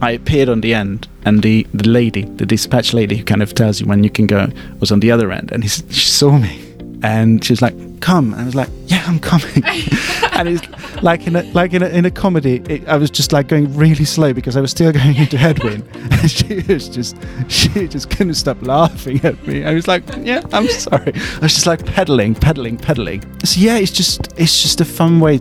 [0.00, 3.54] I appeared on the end, and the, the lady, the dispatch lady who kind of
[3.54, 4.48] tells you when you can go,
[4.80, 6.60] was on the other end, and he, she saw me,
[7.02, 9.62] and she was like, "Come," and I was like, "Yeah, I'm coming."
[10.32, 13.32] and it's like in a like in a, in a comedy, it, I was just
[13.32, 17.16] like going really slow because I was still going into headwind, and she was just
[17.48, 19.64] she just couldn't stop laughing at me.
[19.64, 23.22] I was like, "Yeah, I'm sorry." I was just like pedaling, pedaling, pedaling.
[23.44, 25.40] So yeah, it's just it's just a fun way,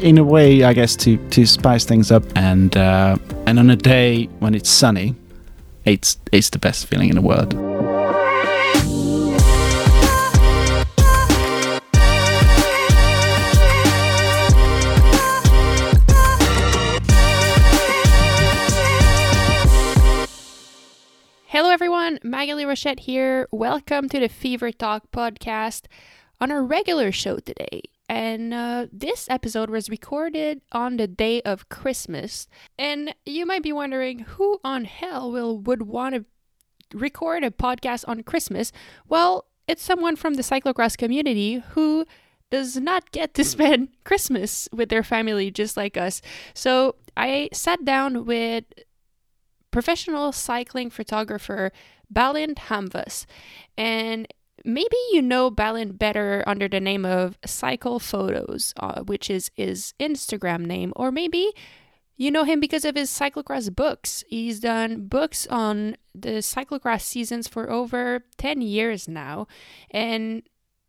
[0.00, 3.16] in a way, I guess, to to spice things up, and uh,
[3.46, 5.14] and on a day when it's sunny,
[5.84, 7.52] it's it's the best feeling in the world.
[21.46, 22.18] Hello, everyone.
[22.24, 23.46] Magalie Rochette here.
[23.52, 25.82] Welcome to the Fever Talk podcast
[26.40, 27.82] on our regular show today.
[28.08, 32.46] And uh, this episode was recorded on the day of Christmas.
[32.78, 36.24] And you might be wondering who on hell will would want to
[36.94, 38.72] record a podcast on Christmas?
[39.08, 42.04] Well, it's someone from the cyclocross community who
[42.50, 46.22] does not get to spend Christmas with their family just like us.
[46.54, 48.64] So I sat down with
[49.70, 51.72] professional cycling photographer
[52.12, 53.26] Balint Hamvas.
[53.76, 54.28] And
[54.64, 60.66] maybe you know Balint better under the name of Cyclephotos, uh, which is his Instagram
[60.66, 61.52] name, or maybe
[62.16, 64.24] you know him because of his cyclocross books.
[64.28, 69.48] He's done books on the cyclocross seasons for over 10 years now.
[69.90, 70.42] And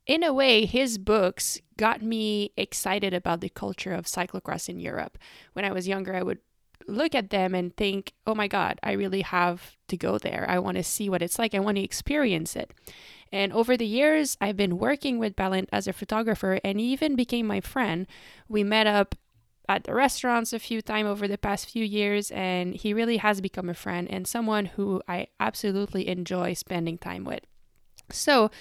[0.06, 5.18] in a way, his books got me excited about the culture of cyclocross in Europe.
[5.54, 6.40] When I was younger, I would
[6.88, 10.46] look at them and think, oh my God, I really have to go there.
[10.48, 11.54] I want to see what it's like.
[11.54, 12.72] I want to experience it.
[13.32, 17.16] And over the years, I've been working with Balint as a photographer and he even
[17.16, 18.08] became my friend.
[18.48, 19.16] We met up
[19.68, 23.42] at the restaurants a few times over the past few years, and he really has
[23.42, 27.42] become a friend and someone who I absolutely enjoy spending time with.
[28.12, 28.52] So,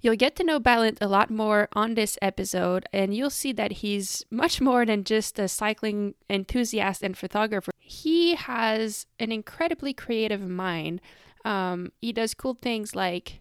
[0.00, 3.72] You'll get to know Balint a lot more on this episode, and you'll see that
[3.72, 7.70] he's much more than just a cycling enthusiast and photographer.
[7.78, 11.00] He has an incredibly creative mind.
[11.44, 13.40] Um, he does cool things like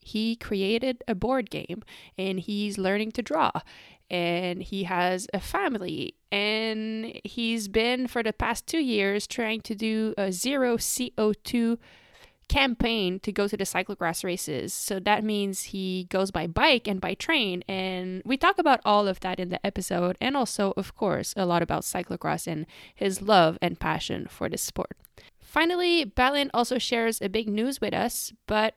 [0.00, 1.82] he created a board game
[2.16, 3.50] and he's learning to draw
[4.10, 9.74] and he has a family and he's been for the past two years trying to
[9.74, 11.76] do a zero CO2
[12.48, 14.72] campaign to go to the cyclocross races.
[14.72, 17.62] So that means he goes by bike and by train.
[17.68, 21.46] And we talk about all of that in the episode, and also, of course, a
[21.46, 24.96] lot about cyclocross and his love and passion for this sport.
[25.40, 28.74] Finally, Balint also shares a big news with us, but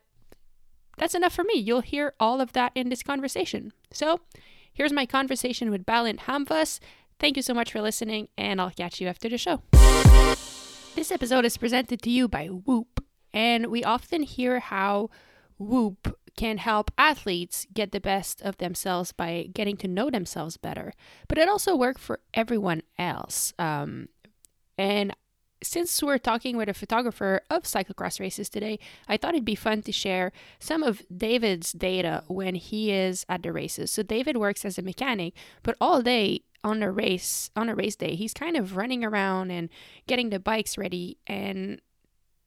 [0.98, 1.54] that's enough for me.
[1.54, 3.72] You'll hear all of that in this conversation.
[3.90, 4.20] So
[4.72, 6.80] here's my conversation with Balint Hamvas.
[7.18, 9.62] Thank you so much for listening, and I'll catch you after the show.
[10.94, 12.91] This episode is presented to you by Whoop.
[13.32, 15.10] And we often hear how
[15.58, 20.92] Whoop can help athletes get the best of themselves by getting to know themselves better.
[21.28, 23.52] But it also works for everyone else.
[23.58, 24.08] Um,
[24.78, 25.14] and
[25.62, 28.78] since we're talking with a photographer of cyclocross races today,
[29.08, 33.42] I thought it'd be fun to share some of David's data when he is at
[33.42, 33.90] the races.
[33.90, 37.96] So David works as a mechanic, but all day on a race on a race
[37.96, 39.68] day, he's kind of running around and
[40.06, 41.80] getting the bikes ready and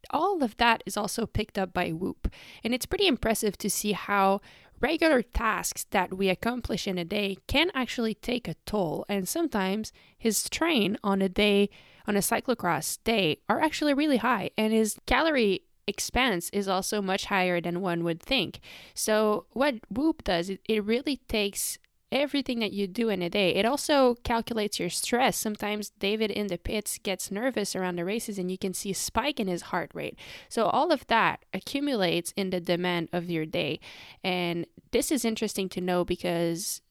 [0.09, 2.29] all of that is also picked up by Whoop.
[2.63, 4.41] And it's pretty impressive to see how
[4.79, 9.05] regular tasks that we accomplish in a day can actually take a toll.
[9.07, 11.69] And sometimes his train on a day,
[12.07, 14.51] on a cyclocross day, are actually really high.
[14.57, 18.59] And his calorie expense is also much higher than one would think.
[18.93, 21.77] So, what Whoop does, it, it really takes
[22.15, 23.53] everything that you do in a day.
[23.55, 25.35] It also calculates your stress.
[25.35, 28.95] Sometimes David in the pits gets nervous around the races and you can see a
[28.95, 30.17] spike in his heart rate.
[30.47, 33.81] So all of that accumulates in the demand of your day.
[34.23, 36.81] And this is interesting to know because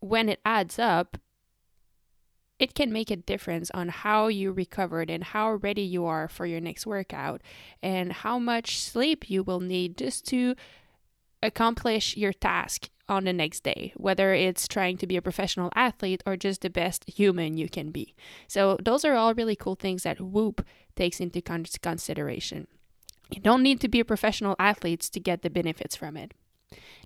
[0.00, 1.18] when it adds up,
[2.58, 6.46] it can make a difference on how you recovered and how ready you are for
[6.46, 7.42] your next workout
[7.82, 10.54] and how much sleep you will need just to
[11.42, 16.22] accomplish your task on the next day, whether it's trying to be a professional athlete
[16.24, 18.14] or just the best human you can be.
[18.48, 20.64] So, those are all really cool things that Whoop
[20.96, 22.66] takes into con- consideration.
[23.30, 26.32] You don't need to be a professional athlete to get the benefits from it.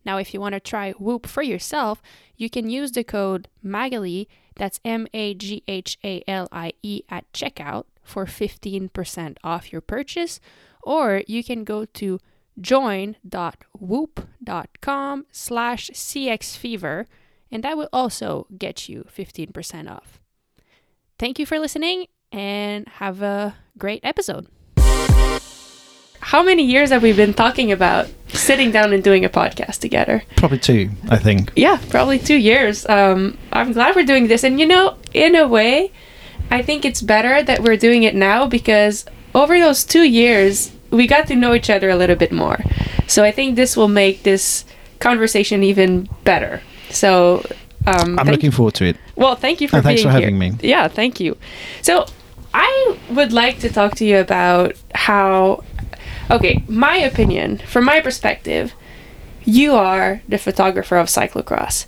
[0.04, 2.02] Now, if you want to try Whoop for yourself,
[2.37, 7.02] you can use the code MAGALI, that's M A G H A L I E,
[7.08, 10.40] at checkout for 15% off your purchase,
[10.82, 12.20] or you can go to
[12.61, 17.06] join.whoop.com slash cxfever
[17.50, 20.20] and that will also get you 15% off.
[21.19, 24.47] Thank you for listening and have a great episode.
[26.20, 30.25] How many years have we been talking about sitting down and doing a podcast together?
[30.37, 31.52] Probably two, I think.
[31.55, 32.87] Yeah, probably two years.
[32.88, 34.43] Um, I'm glad we're doing this.
[34.43, 35.93] And you know, in a way,
[36.50, 41.06] I think it's better that we're doing it now because over those two years, we
[41.06, 42.58] got to know each other a little bit more.
[43.06, 44.64] So I think this will make this
[44.98, 46.60] conversation even better.
[46.90, 47.44] So
[47.87, 48.96] um, I'm looking forward to it.
[49.14, 50.20] well, thank you for And thanks for here.
[50.20, 50.52] having me.
[50.60, 51.37] Yeah, thank you.
[51.82, 52.06] So,
[52.52, 55.62] I would like to talk to you about how
[56.31, 58.72] okay, my opinion, from my perspective,
[59.44, 61.87] you are the photographer of cyclocross.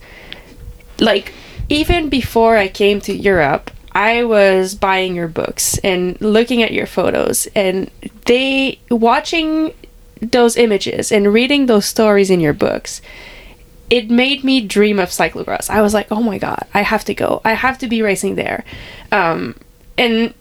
[1.00, 1.32] Like
[1.68, 6.86] even before I came to Europe, I was buying your books and looking at your
[6.86, 7.90] photos and
[8.26, 9.74] they watching
[10.22, 13.02] those images and reading those stories in your books
[13.90, 15.68] it made me dream of cyclocross.
[15.68, 17.40] I was like, oh my god, I have to go.
[17.44, 18.62] I have to be racing there.
[19.10, 19.56] Um,
[19.96, 20.32] and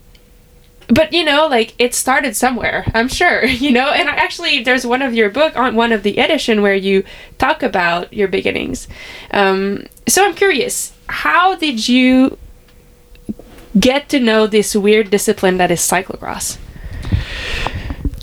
[0.88, 2.86] but you know, like it started somewhere.
[2.94, 3.88] I'm sure, you know.
[3.90, 7.06] And actually, there's one of your book on one of the edition where you
[7.40, 8.88] talk about your beginnings.
[9.32, 12.38] Um, so I'm curious, how did you
[13.80, 16.58] get to know this weird discipline that is cyclocross?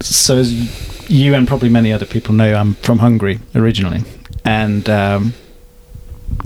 [0.00, 4.02] So, as you and probably many other people know, I'm from Hungary originally,
[4.44, 5.34] and um,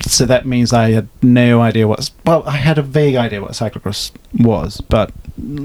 [0.06, 2.10] so that means I had no idea what.
[2.24, 5.12] Well, I had a vague idea what cyclocross was, but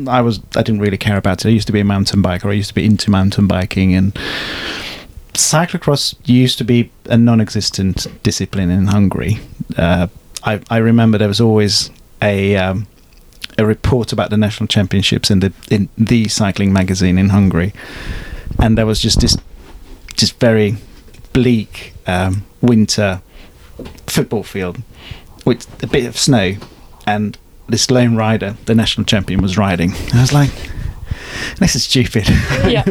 [0.07, 1.47] I was I didn't really care about it.
[1.47, 2.49] I used to be a mountain biker.
[2.49, 4.13] I used to be into mountain biking, and
[5.33, 9.39] cyclocross used to be a non-existent discipline in Hungary.
[9.77, 10.07] Uh,
[10.43, 11.89] I, I remember there was always
[12.21, 12.87] a um,
[13.57, 17.73] a report about the national championships in the in the cycling magazine in Hungary,
[18.59, 19.37] and there was just this
[20.15, 20.77] just very
[21.33, 23.21] bleak um, winter
[24.07, 24.77] football field
[25.45, 26.55] with a bit of snow,
[27.05, 29.91] and this lone rider, the national champion, was riding.
[29.91, 30.51] And I was like,
[31.59, 32.27] "This is stupid.
[32.67, 32.83] Yeah.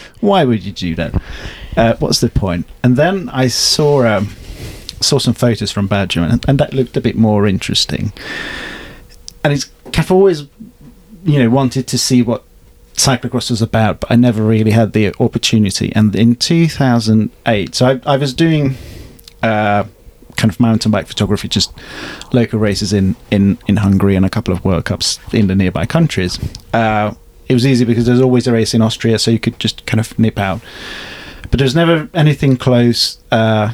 [0.20, 1.22] Why would you do that?
[1.76, 4.28] Uh, what's the point?" And then I saw um,
[5.00, 8.12] saw some photos from Belgium, and, and that looked a bit more interesting.
[9.44, 10.42] And it's I've always,
[11.24, 12.42] you know, wanted to see what
[12.94, 15.92] cyclocross was about, but I never really had the opportunity.
[15.94, 18.76] And in 2008, so I, I was doing
[19.42, 19.84] uh,
[20.36, 21.72] kind of mountain bike photography, just
[22.32, 25.86] local races in, in, in Hungary and a couple of World Cups in the nearby
[25.86, 26.38] countries.
[26.72, 27.14] Uh,
[27.48, 30.00] it was easy because there's always a race in Austria, so you could just kind
[30.00, 30.60] of nip out.
[31.50, 33.18] But there's never anything close.
[33.30, 33.72] Uh,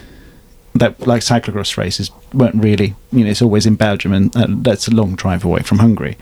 [0.75, 4.89] that like cyclocross races weren't really you know it's always in Belgium and uh, that's
[4.89, 6.17] a long drive away from Hungary.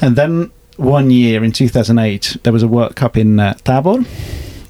[0.00, 4.04] And then one year in 2008 there was a World Cup in uh, Tabor.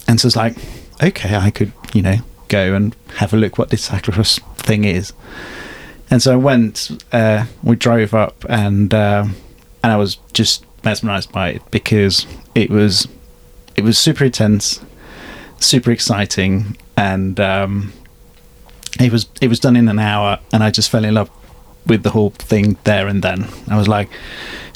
[0.07, 0.57] And so it's like
[1.03, 2.17] okay I could you know
[2.49, 5.13] go and have a look what this cyclocross thing is.
[6.11, 9.27] And so I went uh, we drove up and uh,
[9.83, 13.09] and I was just mesmerized by it because it was
[13.77, 14.81] it was super intense
[15.63, 17.93] super exciting and um,
[19.01, 21.31] it was it was done in an hour and I just fell in love
[21.87, 23.49] with the whole thing there and then.
[23.69, 24.09] I was like,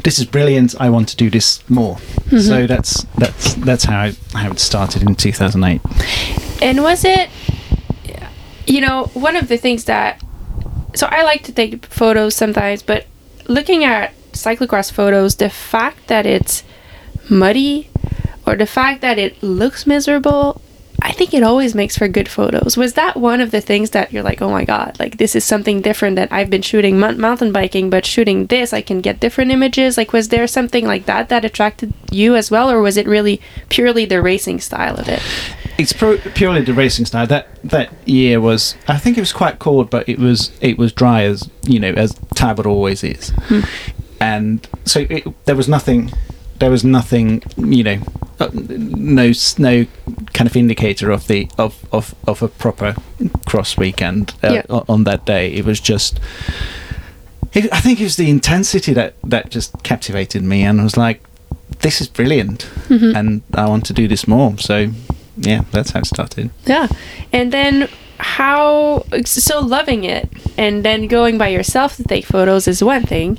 [0.02, 0.74] "This is brilliant!
[0.80, 2.38] I want to do this more." Mm-hmm.
[2.38, 5.80] So that's that's that's how I, how it started in 2008.
[6.62, 7.28] And was it,
[8.66, 10.22] you know, one of the things that,
[10.94, 13.06] so I like to take photos sometimes, but
[13.46, 16.64] looking at cyclocross photos, the fact that it's
[17.28, 17.90] muddy
[18.46, 20.60] or the fact that it looks miserable,
[21.02, 22.76] I think it always makes for good photos.
[22.76, 25.44] Was that one of the things that you're like, oh my god, like this is
[25.44, 29.20] something different that I've been shooting mount- mountain biking, but shooting this, I can get
[29.20, 29.96] different images?
[29.96, 33.40] Like, was there something like that that attracted you as well, or was it really
[33.68, 35.22] purely the racing style of it?
[35.78, 37.26] It's pro- purely the racing style.
[37.26, 40.92] That that year was I think it was quite cold, but it was it was
[40.92, 43.60] dry as you know as Tabor always is, hmm.
[44.20, 46.12] and so it, there was nothing.
[46.58, 47.98] There was nothing, you know,
[48.40, 49.86] uh, no no
[50.32, 52.94] kind of indicator of the of of, of a proper
[53.46, 54.62] cross weekend uh, Yeah.
[54.88, 55.52] on that day.
[55.52, 56.20] It was just.
[57.52, 60.96] It, I think it was the intensity that that just captivated me, and I was
[60.96, 61.20] like,
[61.80, 64.58] "This is brilliant," and I want to do this more.
[64.58, 64.90] So,
[65.38, 66.50] yeah, that's how it started.
[66.66, 66.88] Yeah.
[67.32, 72.82] And then how so loving it and then going by yourself to take photos is
[72.82, 73.38] one thing.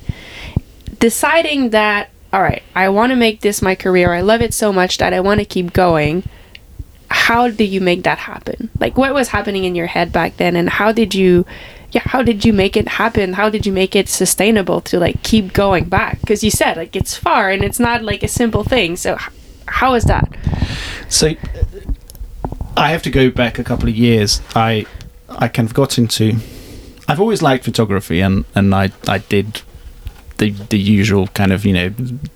[0.99, 4.13] Deciding that all right, I want to make this my career.
[4.13, 6.27] I love it so much that I want to keep going.
[7.09, 8.69] How do you make that happen?
[8.79, 11.45] Like what was happening in your head back then and how did you
[11.91, 13.33] yeah, how did you make it happen?
[13.33, 16.19] How did you make it sustainable to like keep going back?
[16.27, 18.97] Cuz you said like it's far and it's not like a simple thing.
[18.97, 19.17] So
[19.67, 20.27] how is that?
[21.07, 21.33] So uh,
[22.75, 24.41] I have to go back a couple of years.
[24.53, 24.85] I
[25.29, 26.39] I kind of got into.
[27.07, 29.61] I've always liked photography, and and I I did
[30.37, 31.89] the the usual kind of you know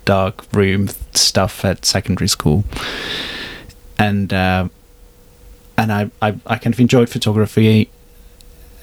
[0.04, 2.64] dark room stuff at secondary school,
[3.98, 4.68] and uh,
[5.76, 7.90] and I, I I kind of enjoyed photography.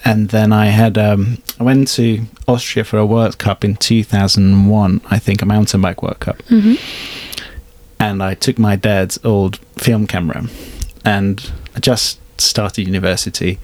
[0.06, 5.02] And then I had um, I went to Austria for a World Cup in 2001,
[5.12, 6.76] I think, a mountain bike World Cup hmm
[8.00, 10.46] and I took my dad's old film camera
[11.04, 13.60] and I just started university.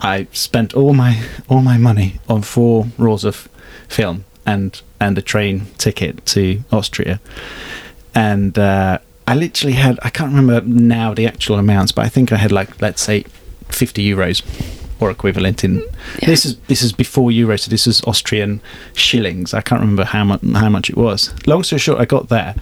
[0.00, 3.48] I spent all my all my money on four rolls of
[3.88, 7.18] film and and a train ticket to Austria,
[8.14, 8.98] and uh,
[9.32, 12.52] I literally had I can't remember now the actual amounts, but I think I had
[12.52, 13.24] like let's say
[13.68, 14.42] fifty euros
[15.00, 15.74] or equivalent in
[16.20, 16.26] Yeah.
[16.32, 18.60] this is this is before euros, so this is Austrian
[18.94, 19.54] shillings.
[19.54, 21.32] I can't remember how much how much it was.
[21.46, 22.54] Long story short, I got there.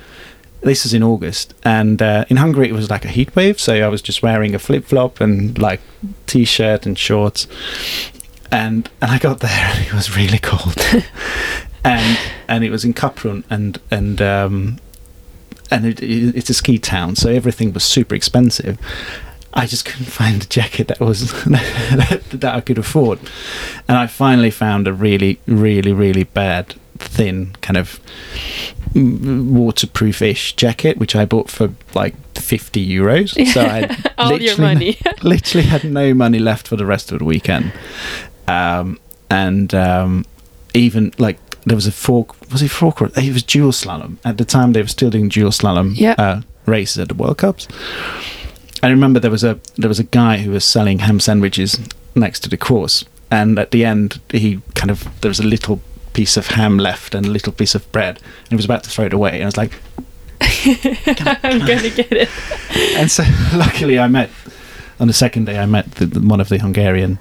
[0.60, 3.58] This is in August, and uh, in Hungary it was like a heat wave.
[3.60, 5.80] So I was just wearing a flip flop and like
[6.26, 7.46] t-shirt and shorts,
[8.50, 10.76] and and I got there and it was really cold,
[11.84, 12.18] and
[12.48, 14.78] and it was in Kaprun and and um,
[15.70, 18.78] and it, it, it's a ski town, so everything was super expensive.
[19.54, 23.18] I just couldn't find a jacket that was that, that I could afford,
[23.88, 28.00] and I finally found a really, really, really bad, thin kind of
[28.94, 33.34] waterproof-ish jacket, which I bought for like fifty euros.
[33.52, 34.98] So I had All your literally- money.
[35.22, 37.72] literally had no money left for the rest of the weekend,
[38.46, 38.98] um,
[39.30, 40.24] and um,
[40.74, 42.34] even like there was a fork.
[42.52, 43.00] Was it fork?
[43.02, 44.72] Or, it was dual slalom at the time.
[44.72, 46.14] They were still doing dual slalom Yeah.
[46.18, 47.68] uh, races at the World Cups.
[48.82, 51.78] I remember there was a there was a guy who was selling ham sandwiches
[52.14, 55.80] next to the course, and at the end he kind of there was a little
[56.12, 58.90] piece of ham left and a little piece of bread, and he was about to
[58.90, 59.72] throw it away, and I was like,
[61.44, 62.28] I'm gonna get it.
[62.96, 64.30] and so luckily I met
[65.00, 67.18] on the second day I met the- one of the Hungarian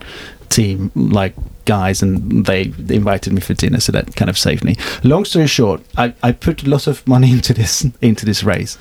[0.49, 1.33] team like
[1.65, 5.47] guys and they, invited me for dinner so that kind of saved me long story
[5.47, 8.77] short I, I put a lot of money into this into this race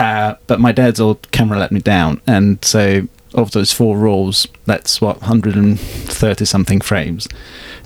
[0.00, 4.46] uh, but my dad's old camera let me down and so of those four rolls
[4.66, 7.28] that's what 130 something frames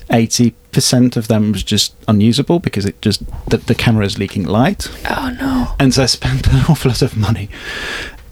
[0.09, 4.89] 80% of them was just unusable because it just the, the camera is leaking light
[5.09, 5.73] Oh no.
[5.79, 7.49] and so I spent an awful lot of money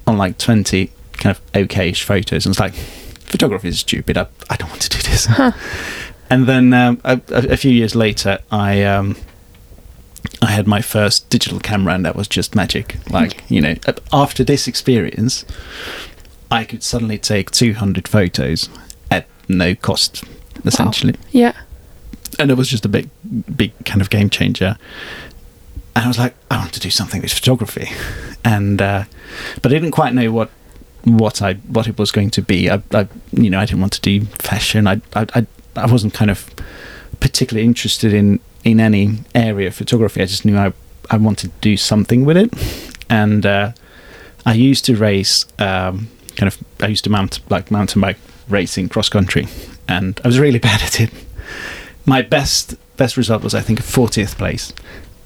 [0.05, 2.45] on like 20 kind of okayish photos.
[2.45, 2.73] And it's like,
[3.31, 4.17] photography is stupid.
[4.17, 5.27] I, I don't want to do this.
[6.29, 9.17] And then um, a, a few years later, I um,
[10.41, 12.95] I had my first digital camera, and that was just magic.
[13.09, 13.75] Like, you know,
[14.13, 15.43] after this experience,
[16.49, 18.69] I could suddenly take 200 photos
[19.09, 20.23] at no cost,
[20.65, 21.53] essentially Yeah.
[22.39, 23.09] and it was just a big,
[23.55, 24.77] big kind of game changer.
[25.95, 27.89] And I was like, I want to do something with photography,
[28.45, 29.03] and uh,
[29.61, 30.49] but I didn't quite know what
[31.03, 32.69] what I what it was going to be.
[32.69, 34.87] I, I you know I didn't want to do fashion.
[34.87, 36.49] I I I, wasn't kind of
[37.19, 40.21] particularly interested in in any area of photography.
[40.21, 40.73] I just knew I
[41.09, 42.53] I wanted to do something with it,
[43.09, 43.71] and uh,
[44.45, 48.17] I used to race um, kind of I used to mount like mountain bike
[48.49, 49.47] racing cross country,
[49.87, 51.11] and I was really bad at it
[52.05, 54.73] my best best result was I think a 40th place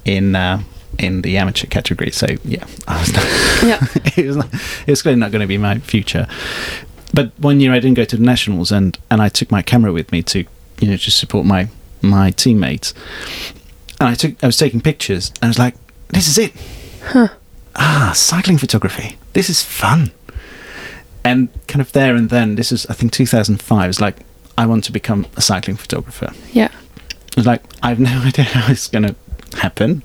[0.03, 0.62] in uh,
[1.00, 2.12] in the amateur category.
[2.12, 3.24] So yeah, I was not,
[3.64, 3.88] Yeah.
[4.22, 6.28] it was not, it was clearly not going to be my future.
[7.14, 9.92] But one year I didn't go to the nationals, and and I took my camera
[9.94, 10.40] with me to
[10.80, 11.70] you know to support my
[12.02, 12.94] my teammates.
[14.00, 15.75] And I took I was taking pictures, and I was like,
[16.10, 16.54] this is it.
[17.04, 17.30] Huh.
[17.75, 19.18] Ah, cycling photography.
[19.34, 20.12] This is fun.
[21.24, 23.90] And kind of there and then, this is I think 2005.
[23.90, 24.18] It's like
[24.58, 26.32] I want to become a cycling photographer.
[26.54, 26.70] Yeah.
[26.72, 29.16] I was like, I have no idea how it's going to
[29.58, 30.04] happen,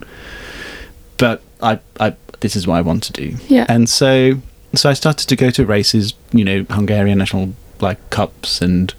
[1.20, 3.36] but I, I, this is what I want to do.
[3.46, 3.66] Yeah.
[3.68, 4.40] And so,
[4.74, 8.92] so I started to go to races, you know, Hungarian national like cups and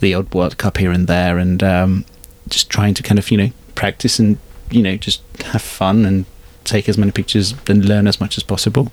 [0.00, 2.04] the odd World Cup here and there, and um,
[2.48, 4.38] just trying to kind of, you know, practice and
[4.70, 6.24] you know just have fun and
[6.64, 8.90] take as many pictures and learn as much as possible.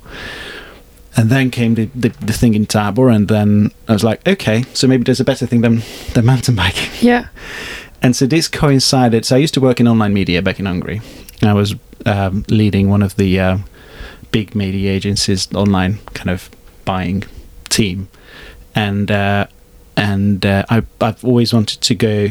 [1.16, 4.64] And then came the, the, the thing in Tabor, and then I was like, okay,
[4.74, 5.82] so maybe there's a better thing than,
[6.14, 6.90] than mountain biking.
[7.02, 7.28] Yeah.
[8.02, 9.26] And so this coincided.
[9.26, 11.02] So I used to work in online media back in Hungary.
[11.50, 13.58] I was um, leading one of the uh,
[14.32, 16.50] big media agencies' online kind of
[16.86, 17.24] buying
[17.70, 18.08] team,
[18.76, 19.48] and uh,
[19.98, 22.30] and uh, I, I've always wanted to go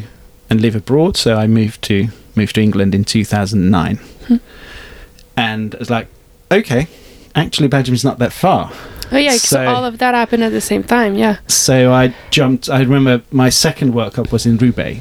[0.48, 1.16] and live abroad.
[1.16, 3.98] So I moved to moved to England in 2009,
[5.36, 6.08] and I was like,
[6.50, 6.86] okay,
[7.34, 8.72] actually Belgium's not that far.
[9.12, 9.32] Oh yeah.
[9.32, 11.16] So- all of that happened at the same time.
[11.16, 11.38] Yeah.
[11.48, 12.68] So I jumped.
[12.68, 15.00] I remember my second World Cup was in Roubaix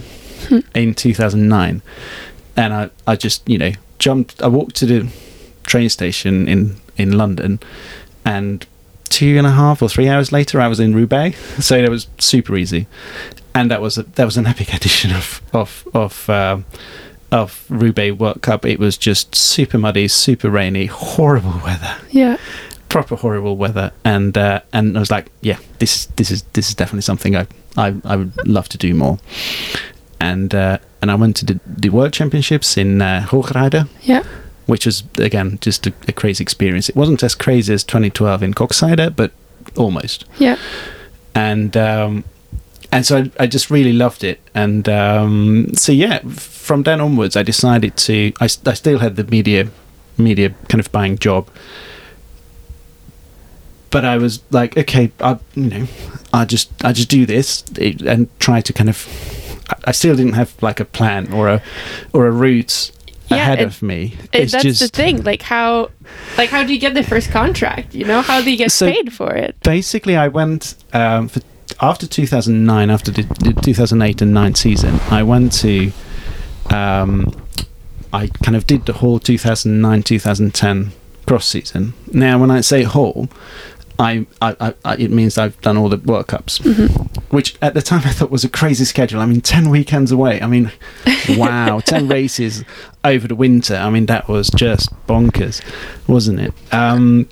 [0.73, 1.81] in 2009,
[2.59, 4.41] and I, I just you know jumped.
[4.41, 5.07] I walked to the
[5.63, 7.59] train station in in London,
[8.25, 8.65] and
[9.09, 11.37] two and a half or three hours later, I was in Roubaix.
[11.65, 12.85] So it was super easy,
[13.55, 16.65] and that was a, that was an epic edition of of of um,
[17.31, 22.37] of Roubaix World Cup, it was just super muddy, super rainy, horrible weather, Yeah.
[22.89, 26.69] proper horrible weather, and uh, and I was like, yeah, this is this is this
[26.69, 27.45] is definitely something I
[27.77, 29.19] I, I would love to do more,
[30.19, 34.23] and uh, and I went to the, the World Championships in uh, Hoogerheide, Yeah.
[34.65, 36.89] which was again just a, a crazy experience.
[36.89, 39.31] It wasn't as crazy as 2012 in Koksijde, but
[39.77, 40.25] almost.
[40.39, 40.57] Yeah.
[41.35, 42.23] And um,
[42.91, 44.39] and so I, I just really loved it.
[44.53, 48.33] And um, so yeah, from then onwards, I decided to.
[48.41, 49.69] I, I still had the media
[50.17, 51.47] media kind of buying job,
[53.91, 55.87] but I was like, okay, I you know,
[56.33, 57.63] I just I just do this
[58.05, 59.07] and try to kind of.
[59.85, 61.61] I- still didn't have like a plan or a
[62.13, 62.91] or a route
[63.29, 64.15] Yeah, ahead it- of me.
[64.33, 65.23] It- It's that's just the thing.
[65.23, 65.89] Like how,
[66.37, 67.93] like how do you get the first contract?
[67.95, 69.55] You know, how do you get So- paid for it?
[69.63, 71.41] basically I went um, for
[71.81, 75.91] after 2009 after the, the 2008 and 9 season I went to
[76.71, 77.31] um,
[78.11, 80.91] I kind of did the whole 2009 2010
[81.27, 83.29] cross season now when I say whole
[83.99, 86.59] I, I, I, it means I've done all the World Cups
[87.29, 89.19] which at the time I thought was a crazy schedule.
[89.19, 90.41] I mean 10 weekends away.
[90.41, 90.71] I mean
[91.31, 92.63] wow 10 races
[93.03, 93.75] over the winter.
[93.75, 95.61] I mean that was just bonkers
[96.07, 96.53] wasn't it?
[96.73, 97.27] Um,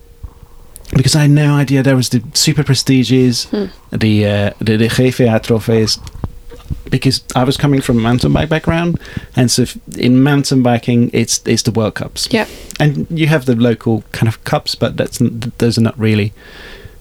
[0.96, 3.46] because I had no idea there was the super prestiges,
[3.92, 6.00] the uh, the, the GVA trophies.
[6.90, 9.00] Because I was coming from a mountain bike background,
[9.36, 9.66] and so
[9.98, 12.28] in mountain biking, it's it's the World Cups.
[12.32, 12.48] Yeah.
[12.80, 15.18] and you have the local kind of cups, but that's
[15.58, 16.34] those are not really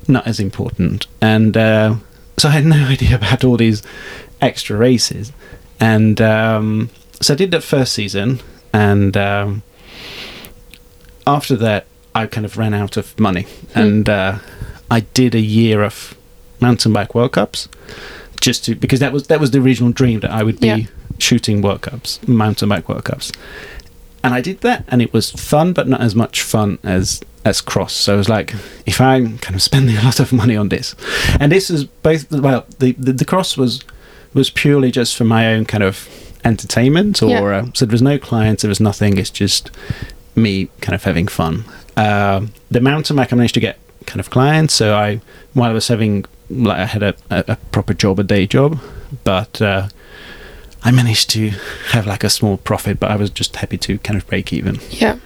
[0.08, 1.06] not as important.
[1.20, 1.96] And uh,
[2.36, 3.82] so I had no idea about all these
[4.40, 5.32] extra races,
[5.80, 8.40] and um, so I did that first season,
[8.72, 9.62] and um,
[11.26, 14.38] after that, I kind of ran out of money, and uh,
[14.90, 16.16] I did a year of
[16.60, 17.68] mountain bike World Cups,
[18.46, 20.78] just to because that was that was the original dream that I would be Yeah.
[21.18, 23.32] shooting World Cups, mountain bike World Cups,
[24.24, 27.60] and I did that, and it was fun, but not as much fun as as
[27.60, 27.92] cross.
[28.04, 28.54] So I was like,
[28.86, 30.94] if I'm kind of spending a lot of money on this,
[31.40, 33.72] and this is both well, the the, the cross was
[34.34, 36.08] was purely just for my own kind of
[36.44, 37.58] entertainment, or Yeah.
[37.62, 39.18] uh, so there was no clients, there was nothing.
[39.18, 39.70] It's just
[40.34, 41.64] me kind of having fun.
[41.96, 44.74] Um, the mountain bike, I managed to get kind of clients.
[44.74, 45.20] So I,
[45.54, 48.78] while I was having, like, I had a, a, proper job, a day job,
[49.24, 49.88] but uh,
[50.82, 51.50] I managed to
[51.90, 53.00] have like a small profit.
[53.00, 54.80] But I was just happy to kind of break even.
[54.90, 55.18] Yeah.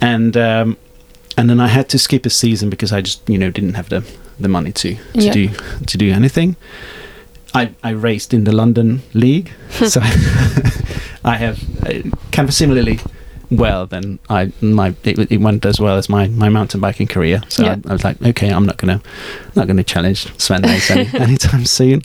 [0.00, 0.76] And um,
[1.36, 3.88] and then I had to skip a season because I just you know didn't have
[3.88, 4.04] the
[4.38, 5.32] the money to to Yeah.
[5.32, 5.48] do
[5.86, 6.56] to do anything.
[7.54, 10.00] I, I raced in the London League, so
[11.24, 13.00] I have uh, kind of similarly
[13.50, 13.86] well.
[13.86, 17.42] Then I my it, it went as well as my, my mountain biking career.
[17.48, 17.76] So Yeah.
[17.86, 19.00] I, I was like, okay, I'm not gonna
[19.54, 22.02] not gonna challenge Sven any, anytime soon.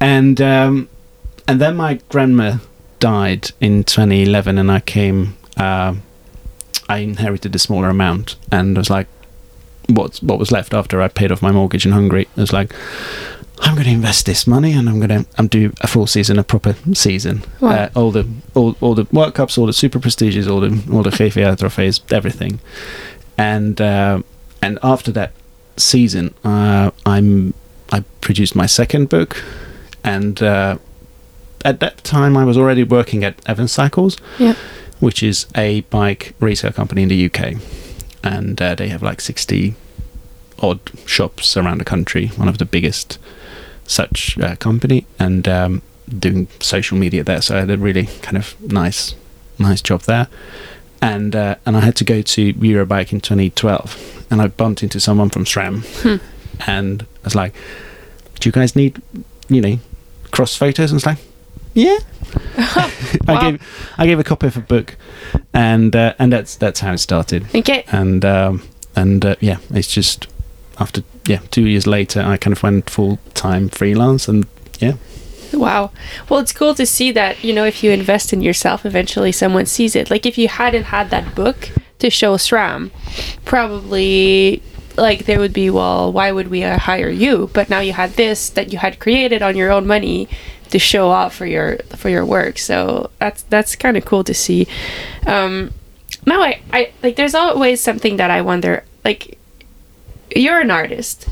[0.00, 0.88] And um,
[1.48, 2.58] and then my grandma
[2.98, 5.36] died in 2011, and I came.
[5.56, 6.02] Um,
[6.88, 9.08] I inherited a smaller amount, and I was like,
[9.88, 12.28] what what was left after I paid off my mortgage in Hungary?
[12.36, 12.72] I was like,
[13.60, 16.38] I'm going to invest this money, and I'm going to I'm do a full season,
[16.38, 17.42] a proper season.
[17.62, 21.02] Uh, all the all, all the World Cups, all the super prestiges, all the all
[21.02, 22.60] the GVA trophies, everything.
[23.38, 24.22] And uh,
[24.62, 25.32] and after that
[25.76, 27.54] season, uh, I'm
[27.92, 29.42] I produced my second book,
[30.04, 30.76] and uh,
[31.64, 34.54] at that time I was already working at Evans Cycles Yeah.
[35.00, 37.56] which is a bike resale company in the UK,
[38.22, 39.74] and uh, they have like sixty
[40.58, 42.28] odd shops around the country.
[42.36, 43.18] One of the biggest
[43.86, 45.82] such uh, company, and um,
[46.18, 47.42] doing social media there.
[47.42, 49.14] So I had a really kind of nice,
[49.58, 50.28] nice job there.
[51.02, 54.98] And uh, and I had to go to Eurobike in 2012, and I bumped into
[54.98, 56.16] someone from SRAM, Hmm.
[56.66, 57.54] and I was like,
[58.40, 59.00] "Do you guys need,
[59.48, 59.78] you know,
[60.30, 61.18] cross photos?" And it's like,
[61.74, 61.98] "Yeah."
[63.28, 63.62] I gave
[63.98, 64.96] I gave a copy of a book,
[65.52, 67.44] and uh, and that's that's how it started.
[67.54, 67.84] Okay.
[67.92, 68.62] And um,
[68.96, 70.26] and uh, yeah, it's just
[70.78, 74.46] after yeah two years later, I kind of went full time freelance, and
[74.80, 74.94] yeah,
[75.52, 75.90] Wow.
[76.28, 79.66] Well, it's cool to see that, you know, if you invest in yourself, eventually someone
[79.66, 80.10] sees it.
[80.10, 82.90] Like, if you hadn't had that book to show SRAM,
[83.44, 84.62] probably,
[84.96, 87.50] like, there would be, well, why would we uh, hire you?
[87.52, 90.28] But now you had this that you had created on your own money
[90.70, 92.58] to show off for your for your work.
[92.58, 94.66] So that's that's kind of cool to see.
[95.26, 95.72] Um,
[96.26, 99.38] now I, I like there's always something that I wonder like
[100.40, 101.28] you're an artist.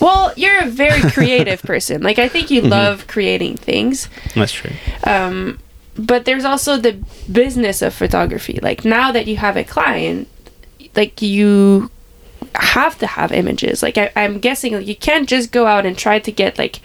[0.00, 2.02] Well, you're a very creative person.
[2.02, 4.08] Like I think you love creating things.
[4.34, 4.72] that's true.
[5.04, 5.58] Um,
[5.96, 8.58] but there's also the business of photography.
[8.62, 10.28] Like now that you have a client,
[10.94, 11.90] like you
[12.54, 13.82] have to have images.
[13.82, 16.80] Like I, I'm guessing like, you can't just go out and try to get like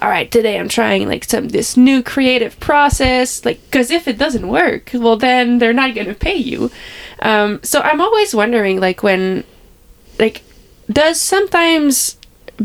[0.00, 4.18] all right, today I'm trying like some this new creative process, like because if it
[4.18, 6.70] doesn't work, well then they're not gonna pay you.
[7.20, 9.44] Um, so I'm always wondering, like when,
[10.18, 10.42] like,
[10.90, 12.16] does sometimes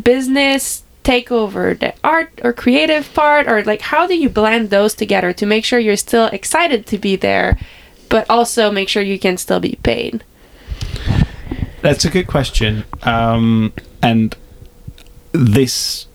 [0.04, 4.94] business take over the art or creative part, or like how do you blend those
[4.94, 7.58] together to make sure you're still excited to be there,
[8.10, 10.24] but also make sure you can still be paid?
[11.82, 12.84] That's a good question.
[13.04, 13.72] Um,
[14.04, 14.36] and
[15.32, 16.08] this,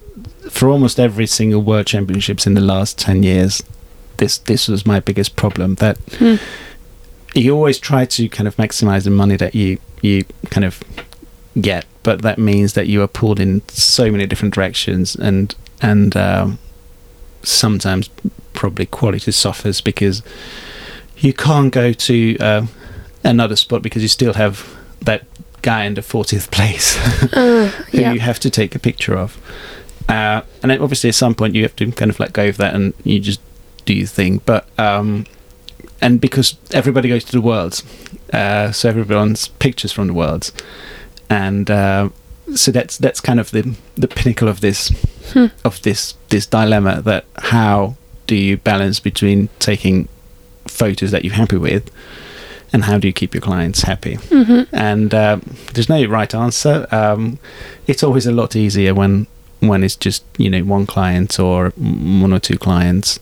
[0.51, 3.63] for almost every single World Championships in the last 10 years,
[4.19, 5.77] this this was my biggest problem.
[5.77, 6.37] That Hmm.
[7.35, 10.81] you always try to kind of maximize the money that you, you kind of
[11.61, 16.17] get, but that means that you are pulled in so many different directions and, and
[16.17, 16.59] um,
[17.43, 18.09] sometimes
[18.53, 20.23] probably quality suffers because
[21.19, 22.67] you can't go to uh,
[23.23, 25.25] another spot because you still have that
[25.63, 26.97] guy in the 40th place
[27.33, 28.13] Uh, who yeah.
[28.13, 29.39] you have to take a picture of.
[30.09, 32.59] Uh, and then obviously at some point you have to kind of let go of
[32.59, 33.41] that and you just
[33.85, 34.41] do your thing.
[34.45, 35.27] But um,
[36.01, 37.83] and because everybody goes to the worlds,
[38.33, 40.53] uh, so everyone's pictures from the worlds,
[41.31, 42.09] and uh,
[42.55, 44.93] so that's that's kind of the the pinnacle of this
[45.33, 45.47] Hmm.
[45.65, 50.07] of this this dilemma that how do you balance between taking
[50.69, 51.91] photos that you're happy with
[52.75, 55.41] and how do you keep your clients happy hmm and um,
[55.73, 56.87] there's no right answer.
[56.91, 57.39] Um,
[57.87, 59.27] it's always a lot easier when
[59.61, 63.19] when it's just you know one client or one or two clients,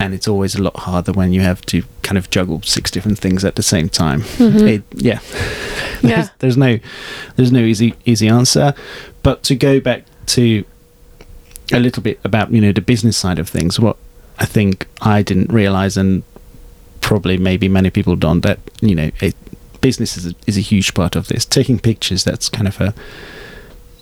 [0.00, 3.18] and it's always a lot harder when you have to kind of juggle six different
[3.18, 4.22] things at the same time.
[4.22, 4.68] Mhm.
[4.68, 5.20] It, yeah,
[6.02, 6.16] Yeah.
[6.16, 6.78] there's, there's no
[7.36, 8.74] there's no easy easy answer.
[9.22, 10.64] But to go back to
[11.72, 13.96] a little bit about you know the business side of things, what
[14.38, 16.22] I think I didn't realize and
[17.00, 19.34] probably maybe many people don't that you know it,
[19.80, 22.92] business is a, is a huge part of this taking pictures that's kind of a,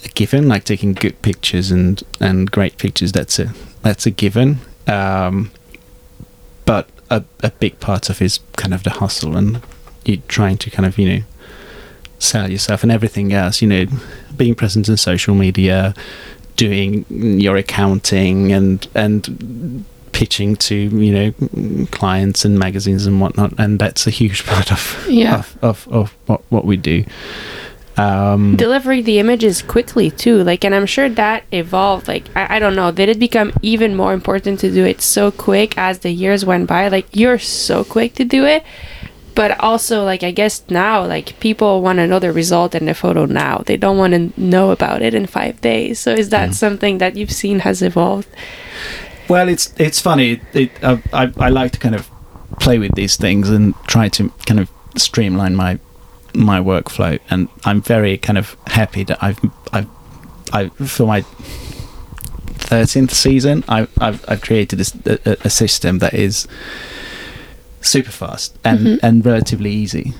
[0.04, 4.58] a given like taking good pictures and and great pictures that's a that's a given
[4.86, 5.50] um,
[6.66, 9.62] but a, a big part of it is kind of the hustle and
[10.04, 11.24] you trying to kind of you know
[12.18, 13.86] sell yourself and everything else you know
[14.36, 15.94] being present in social media
[16.56, 17.04] doing
[17.40, 24.06] your accounting and and pitching to you know clients and magazines and whatnot and that's
[24.06, 25.40] a huge part of Yeah.
[25.40, 27.04] of, of, of what, what we do
[27.98, 30.42] um delivering the images quickly too.
[30.44, 32.08] Like and i'm sure that evolved.
[32.08, 32.92] Like I, I don't know.
[32.92, 36.66] Did it become even more important to do it so quick as the years went
[36.68, 36.88] by?
[36.88, 38.64] Like you're so quick to do it.
[39.34, 42.94] But also like i guess now like people want to know the result in the
[42.94, 43.62] photo now.
[43.66, 45.98] They don't want to know about it in five days.
[45.98, 48.28] So is that something that you've seen has evolved?
[49.28, 50.40] Well, it's it's funny.
[50.54, 52.10] It, I, I I like to kind of
[52.60, 55.78] play with these things and try to kind of streamline my
[56.36, 59.38] my workflow, and I'm very kind of happy that I've
[59.72, 59.88] I've
[60.52, 61.22] I for my
[62.58, 66.46] thirteenth season, I, I've I've created this a, a- a system that is
[67.80, 68.98] super fast and Mhm.
[69.02, 70.12] and relatively easy,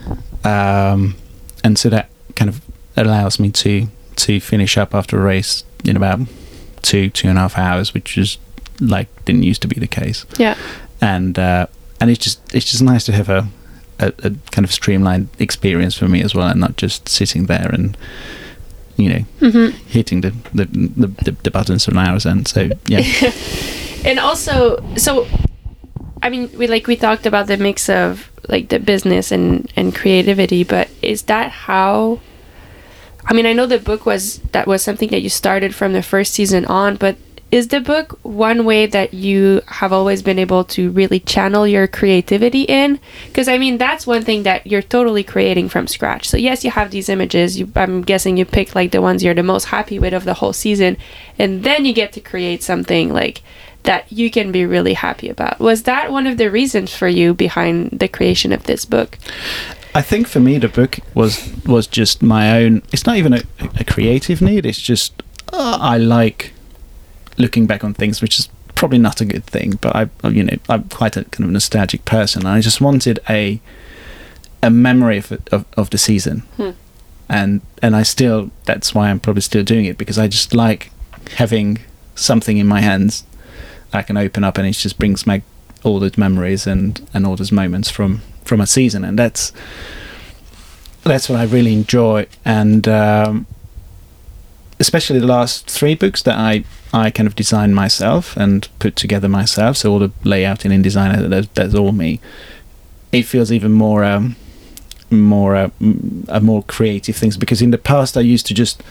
[0.44, 1.16] um,
[1.64, 2.60] and so that kind of
[2.96, 6.20] allows me to to finish up after a race in about
[6.82, 8.38] two two and a half hours, which is
[8.80, 10.24] like didn't used to be the case.
[10.38, 10.56] Yeah.
[11.00, 11.66] And uh,
[12.00, 13.48] and it's just it's just nice to have a,
[13.98, 17.70] a, a kind of streamlined experience for me as well, and not just sitting there
[17.72, 17.96] and
[18.96, 22.48] you know hmm hitting the the, the, the, buttons from hours end.
[22.48, 23.02] So yeah,
[24.06, 25.26] and also so
[26.22, 29.94] i mean we like we talked about the mix of like the business and and
[29.94, 32.20] creativity but is that how
[33.26, 36.02] i mean i know the book was that was something that you started from the
[36.02, 37.16] first season on but
[37.56, 41.86] is the book one way that you have always been able to really channel your
[41.86, 43.00] creativity in?
[43.28, 46.28] Because i mean that's one thing that you're totally creating from scratch.
[46.28, 47.58] So yes you have these images.
[47.58, 50.34] You, i'm guessing you pick like the ones you're the most happy with of the
[50.34, 50.98] whole season.
[51.38, 53.42] And then you get to create something like
[53.84, 55.58] that you can be really happy about.
[55.58, 59.16] Was that one of the reasons for you behind the creation of this book?
[59.94, 62.82] I think for me the book was was just my own.
[62.92, 63.42] It's not even a,
[63.80, 64.66] a creative need.
[64.66, 65.22] It's just
[65.54, 66.52] uh, I like
[67.38, 69.78] looking back on things, which is probably not a good thing.
[69.80, 72.42] But I, you know, I'm quite a kind of nostalgic person.
[72.46, 73.60] And I just wanted a
[74.62, 76.70] a memory of of, of the season, Hmm.
[77.28, 80.90] and and I still that's why I'm probably still doing it because I just like
[81.36, 81.78] having
[82.14, 83.24] something in my hands
[83.92, 85.42] I can open up and it just brings back
[85.84, 89.52] all those memories and and all those moments from from a season and that's
[91.02, 93.46] that's what I really enjoy and um,
[94.78, 99.28] especially the last three books that I I kind of designed myself and put together
[99.28, 102.20] myself so all the layouting and design that's, that's all me
[103.12, 104.36] it feels even more um,
[105.10, 108.82] more uh, m- uh, more creative things because in the past I used to just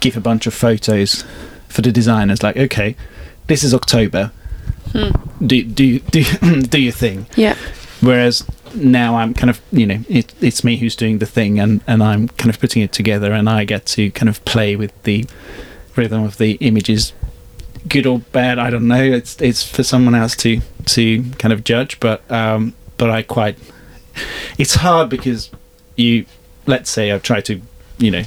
[0.00, 1.24] give a bunch of photos
[1.68, 2.42] for the designers.
[2.42, 2.96] Like, okay,
[3.46, 4.32] this is October.
[4.92, 5.10] Hmm.
[5.46, 6.22] Do do do
[6.62, 7.26] do your thing.
[7.36, 7.56] Yeah.
[8.00, 8.44] Whereas
[8.78, 12.02] now I'm kind of, you know, it, it's me who's doing the thing, and and
[12.02, 15.26] I'm kind of putting it together, and I get to kind of play with the
[15.96, 17.12] rhythm of the images.
[17.88, 19.02] Good or bad, I don't know.
[19.02, 23.58] It's it's for someone else to to kind of judge, but um, but I quite.
[24.58, 25.50] It's hard because
[25.96, 26.26] you,
[26.66, 27.60] let's say, I try to,
[27.98, 28.24] you know,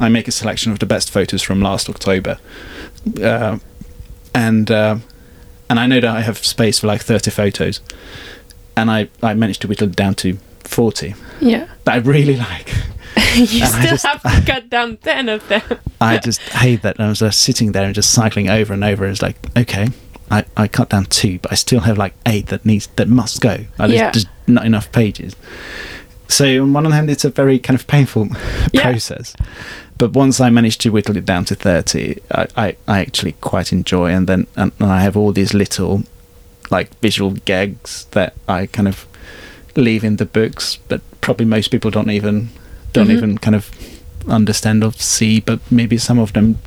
[0.00, 2.38] I make a selection of the best photos from last October,
[3.22, 3.58] uh,
[4.34, 4.96] and uh,
[5.68, 7.80] and I know that I have space for like thirty photos,
[8.76, 11.66] and I I managed to whittle it down to forty Yeah.
[11.84, 12.72] that I really like.
[13.34, 15.62] you still just- have to cut down 10 of them.
[16.00, 16.96] I just hate that.
[16.98, 19.04] and I was just sitting there and just cycling over and over.
[19.06, 19.88] It's like, okay,
[20.30, 23.40] I, I cut down two, but I still have like eight that needs that must
[23.40, 23.64] go.
[23.78, 25.34] Uh, There's just not enough pages.
[26.28, 28.28] So on one hand, it's a very kind of painful
[28.72, 28.82] Yeah.
[28.82, 29.34] process.
[29.98, 33.72] But once I managed to whittle it down to thirty, I, I, I actually quite
[33.72, 34.10] enjoy.
[34.12, 36.04] And then and, and I have all these little
[36.70, 39.06] like visual gags that I kind of
[39.76, 42.48] leave in the books, but probably most people don't even
[42.92, 43.16] don't Mhm.
[43.16, 43.70] even kind of
[44.28, 45.40] understand or see.
[45.40, 46.58] But maybe some of them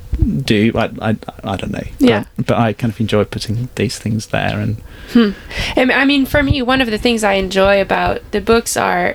[0.44, 0.72] do.
[0.74, 1.86] I I, I don't know.
[1.98, 2.24] Yeah.
[2.36, 4.76] But, but I kind of enjoy putting these things there, and
[5.12, 5.30] Hmm.
[5.76, 8.76] I mean- I mean, for me, one of the things I enjoy about the books
[8.76, 9.14] are,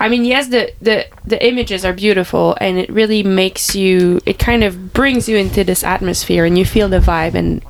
[0.00, 4.20] I mean, yes, the the the images are beautiful, and it really makes you.
[4.24, 7.60] It kind of brings you into this atmosphere, and you feel the vibe and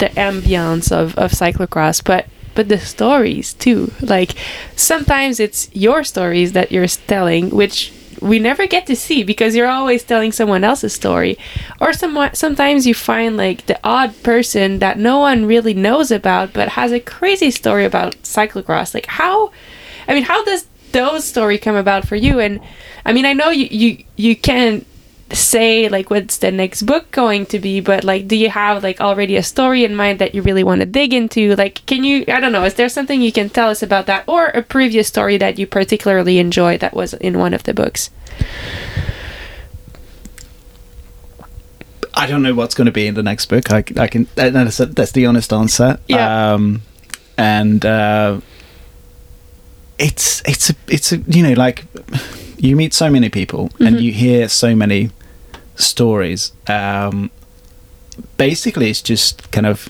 [0.00, 2.26] the ambiance of of cyclocross, but.
[2.52, 4.34] But the stories too, like
[4.74, 9.68] sometimes it's your stories that you're telling, which we never get to see because you're
[9.68, 11.38] always telling someone else's story.
[11.80, 16.52] Or some, sometimes you find like the odd person that no one really knows about
[16.52, 18.94] but has a crazy story about cyclocross.
[18.94, 19.52] Like how
[20.08, 22.40] i mean how does those story come about for you?
[22.40, 22.60] And
[23.06, 24.86] i mean i know you you, you can't
[25.32, 29.00] say like what's the next book going to be but like do you have like
[29.00, 32.24] already a story in mind that you really want to dig into like can you
[32.28, 35.06] i don't know is there something you can tell us about that or a previous
[35.06, 38.10] story that you particularly enjoyed that was in one of the books
[42.12, 43.70] I don't know what's going to be in the next book.
[43.72, 44.26] I, I can.
[44.34, 45.98] That's, that's the honest answer.
[46.06, 46.52] Yeah.
[46.54, 46.82] Um,
[47.38, 48.40] and uh,
[49.98, 51.84] it's it's a it's a you know like
[52.58, 54.02] you meet so many people and Mhm.
[54.02, 55.10] you hear so many
[55.80, 56.52] stories.
[56.66, 57.30] Um,
[58.36, 59.88] basically, it's just kind of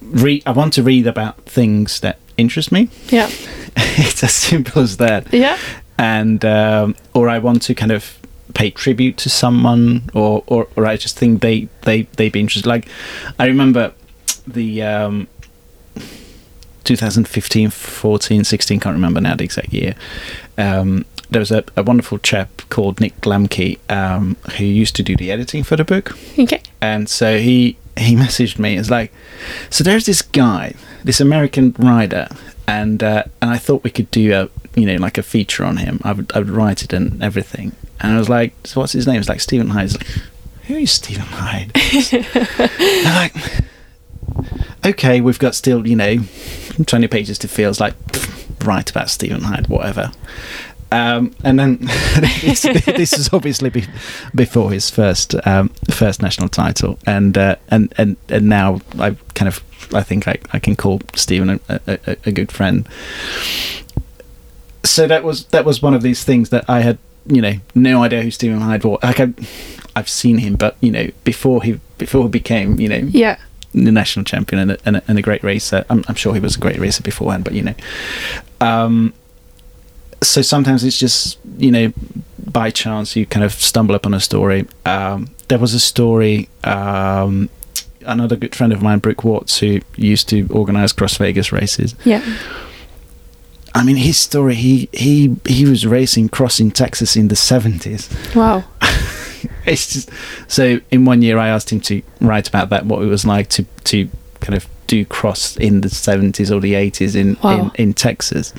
[0.00, 0.42] read.
[0.46, 2.88] I want to read about things that interest me.
[3.08, 3.30] yeah
[3.76, 5.56] it's as simple as that yeah
[5.98, 8.18] and um, or I want to kind of
[8.54, 12.68] pay tribute to someone, or or, or I just think they they they'd be interested.
[12.68, 12.88] Like
[13.38, 13.92] I remember
[14.46, 15.28] the um,
[16.84, 19.94] 2015, 14, 16, can't remember now the exact year.
[20.58, 25.16] Um, there was a, a wonderful chap called Nick Glamke um, who used to do
[25.16, 28.76] the editing for the book okay and so he he messaged me.
[28.76, 29.12] It's like,
[29.70, 32.28] so there's this guy, this American rider,
[32.66, 35.78] and uh, and I thought we could do a you know like a feature on
[35.78, 36.00] him.
[36.04, 37.72] I would I would write it and everything.
[38.00, 39.20] And I was like, so what's his name?
[39.20, 39.92] It's like Stephen Hyde.
[39.92, 40.06] Like,
[40.66, 41.72] who is Stephen Hyde?
[41.76, 43.34] I'm like,
[44.84, 46.18] okay, we've got still you know
[46.86, 47.70] twenty pages to fill.
[47.70, 50.12] It's like, pff, write about Stephen Hyde, whatever.
[50.94, 51.78] Um, and then
[52.40, 53.84] this, this is obviously be,
[54.32, 59.48] before his first um, first national title, and uh, and and and now I kind
[59.48, 62.88] of I think I, I can call Stephen a, a, a good friend.
[64.84, 68.04] So that was that was one of these things that I had you know no
[68.04, 69.00] idea who Stephen Hyde was.
[69.02, 69.32] Like I,
[69.96, 73.38] I've seen him, but you know before he before he became you know yeah
[73.72, 75.84] the national champion and a, and a, and a great racer.
[75.90, 77.74] I'm, I'm sure he was a great racer beforehand, but you know.
[78.60, 79.12] Um,
[80.28, 81.92] so sometimes it's just you know
[82.46, 84.66] by chance you kind of stumble upon a story.
[84.86, 86.48] Um, there was a story.
[86.62, 87.48] Um,
[88.06, 91.94] another good friend of mine, Brook Watts, who used to organise Cross Vegas races.
[92.04, 92.22] yeah
[93.76, 94.54] I mean, his story.
[94.54, 98.08] He he he was racing crossing Texas in the seventies.
[98.34, 98.62] wow
[99.66, 100.10] it's just
[100.46, 103.48] so in one year I asked him to write about that what it was like
[103.50, 104.08] to to
[104.40, 107.72] kind of do cross in the 70s or the 80s in Wow.
[107.74, 108.52] in, in Texas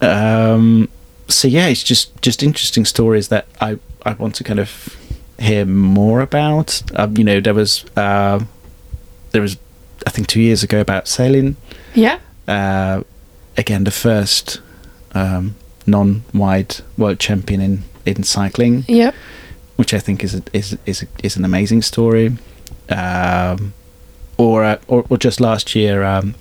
[0.00, 0.88] um
[1.28, 4.96] so yeah it's just just interesting stories that I I want to kind of
[5.38, 6.82] hear more about.
[6.94, 8.44] Um, you know there was uh,
[9.32, 9.56] there was
[10.06, 11.56] I think 2 years ago about sailing.
[11.94, 12.18] Yeah.
[12.46, 13.02] Uh,
[13.56, 14.60] again the first
[15.12, 15.56] um,
[15.86, 18.84] non-wide world champion in in cycling.
[18.88, 19.14] Yep
[19.78, 22.36] which I think is a, is is a, is an amazing story.
[22.88, 23.74] Um,
[24.36, 26.34] or, uh, or or just last year, um,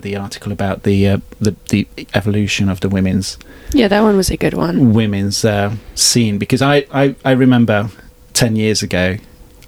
[0.00, 3.38] the article about the uh, the the evolution of the women's
[3.72, 7.90] yeah that one was a good one women's uh, scene because I, I I remember
[8.34, 9.16] ten years ago,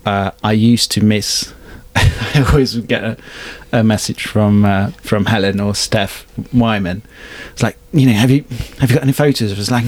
[0.05, 1.55] uh, I used to miss.
[1.97, 3.17] I always would get a,
[3.73, 7.03] a message from uh, from Helen or Steph Wyman.
[7.53, 8.45] It's like, you know, have you
[8.81, 9.53] have you got any photos?
[9.53, 9.85] I was like,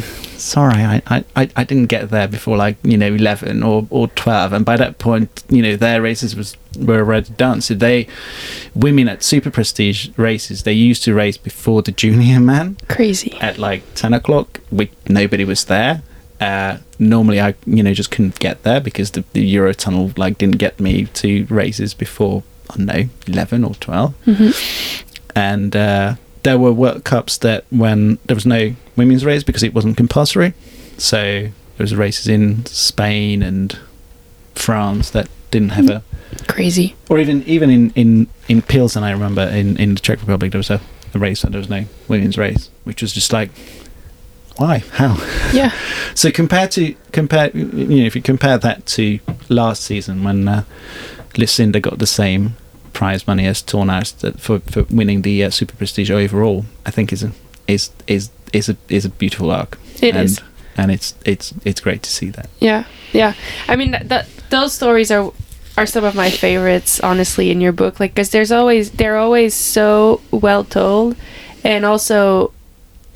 [0.48, 4.08] sorry, I, I, I I didn't get there before like you know eleven or, or
[4.08, 7.60] twelve, and by that point, you know, their races was were already done.
[7.60, 8.06] So they
[8.74, 13.36] women at super prestige races they used to race before the junior man Crazy.
[13.40, 14.60] at like 10 o'clock.
[14.70, 16.02] We, nobody was there.
[16.40, 20.58] Uh, normally i you know just couldn't get there because the, the eurotunnel like didn't
[20.58, 24.14] get me to races before i don't know 11 or 12
[25.34, 26.14] and uh,
[26.48, 30.54] there were world cups that when there was no women's race because it wasn't compulsory
[30.96, 31.20] so
[31.76, 33.78] there was races in spain and
[34.54, 36.02] france that didn't have a
[36.46, 36.96] Crazy.
[37.10, 40.58] or even even in in in Pilsen, I remember in in the Czech Republic there
[40.58, 40.80] was a,
[41.14, 43.50] a race and there was no women's race, which was just like,
[44.56, 45.16] why, how?
[45.52, 45.72] Yeah.
[46.14, 50.64] So compared to compare, you know, if you compare that to last season when uh,
[51.36, 52.56] Lucinda got the same
[52.92, 57.22] prize money as that- for for winning the uh, Super Prestige overall, I think is
[57.22, 57.32] a
[57.66, 59.78] is is is a is a beautiful arc.
[60.00, 60.40] It and, is.
[60.76, 62.48] and it's it's it's great to see that.
[62.60, 63.34] Yeah, yeah.
[63.68, 65.32] I mean, that, that those stories are
[65.76, 68.00] are some of my favorites, honestly, in your book.
[68.00, 71.16] Like, because there's always they're always so well told,
[71.64, 72.52] and also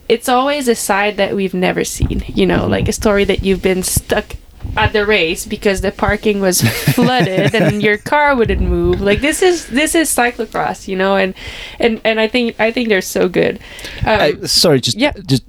[0.09, 2.25] it's always a side that we've never seen.
[2.29, 4.37] You know, like a story that you've been stuck
[4.77, 6.63] at the race because the parking was
[6.95, 9.01] flooded and your car wouldn't move.
[9.01, 11.35] Like this is this is cyclocross, you know, and
[11.79, 13.59] and and I think I think they're so good.
[14.07, 15.13] Um, Uh, sorry, just yeah.
[15.27, 15.45] just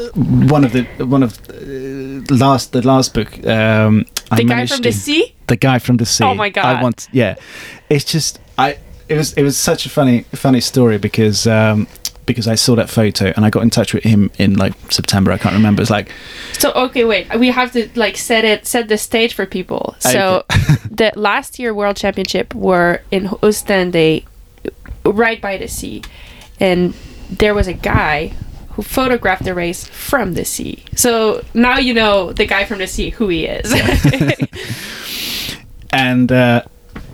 [0.00, 0.04] uh,
[0.50, 3.32] one of the one of uh, last the last book.
[3.46, 5.34] Um, I the guy managed from the sea.
[5.46, 6.24] The guy from the sea.
[6.24, 6.64] Oh my God.
[6.64, 7.08] I want.
[7.12, 7.36] Yeah,
[7.88, 8.78] it's just I.
[9.08, 11.46] It was it was such a funny funny story because.
[11.46, 11.86] Um,
[12.26, 15.32] because I saw that photo and I got in touch with him in like September.
[15.32, 15.80] I can't remember.
[15.80, 16.12] It's like
[16.58, 17.34] So okay, wait.
[17.38, 19.94] We have to like set it, set the stage for people.
[20.00, 20.44] So
[20.90, 24.24] the last year World Championship were in Ostende,
[25.04, 26.02] right by the sea,
[26.60, 26.94] and
[27.30, 28.34] there was a guy
[28.70, 30.84] who photographed the race from the sea.
[30.94, 33.72] So now you know the guy from the sea who he is.
[35.90, 36.62] and uh,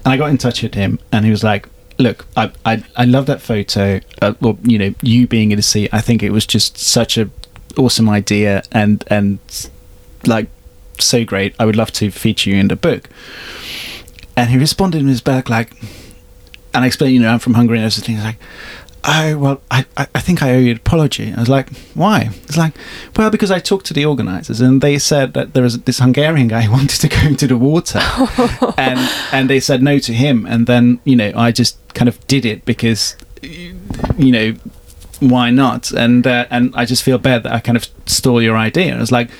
[0.04, 1.68] and I got in touch with him, and he was like,
[1.98, 4.00] "Look, I I, I love that photo.
[4.20, 7.18] Uh, well, you know, you being in the sea, I think it was just such
[7.18, 7.30] a
[7.76, 9.38] awesome idea, and and
[10.26, 10.48] like
[10.98, 11.54] so great.
[11.58, 13.08] I would love to feature you in the book."
[14.36, 15.76] And he responded in his back like,
[16.72, 18.14] and I explained, you know, I'm from Hungary and everything.
[18.16, 18.38] He's like,
[19.04, 21.32] oh, well, I, I think I owe you an apology.
[21.32, 22.30] I was like, why?
[22.44, 22.74] It's like,
[23.16, 26.48] well, because I talked to the organisers and they said that there was this Hungarian
[26.48, 28.00] guy who wanted to go into the water,
[28.78, 28.98] and
[29.32, 30.46] and they said no to him.
[30.46, 34.54] And then you know, I just kind of did it because, you know,
[35.20, 35.90] why not?
[35.92, 38.86] And uh, and I just feel bad that I kind of stole your idea.
[38.86, 39.30] And I was like,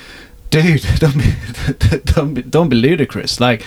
[0.51, 1.35] dude, don't be
[2.05, 3.41] don't be, don't be ludicrous.
[3.41, 3.65] Like,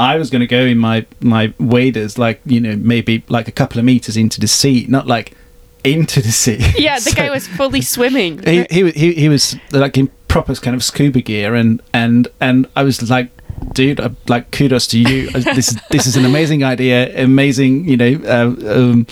[0.00, 3.52] I was going to go in my my waders, like you know, maybe like a
[3.52, 5.36] couple of meters into the sea, not like
[5.84, 6.58] into the sea.
[6.78, 8.42] yeah, the So guy was fully swimming.
[8.44, 12.66] He, he he he was like in proper kind of scuba gear, and and and
[12.76, 13.28] I was like.
[13.74, 15.28] Dude, uh, like kudos to you.
[15.34, 19.06] Uh, This is this is an amazing idea, amazing, you know, uh, um,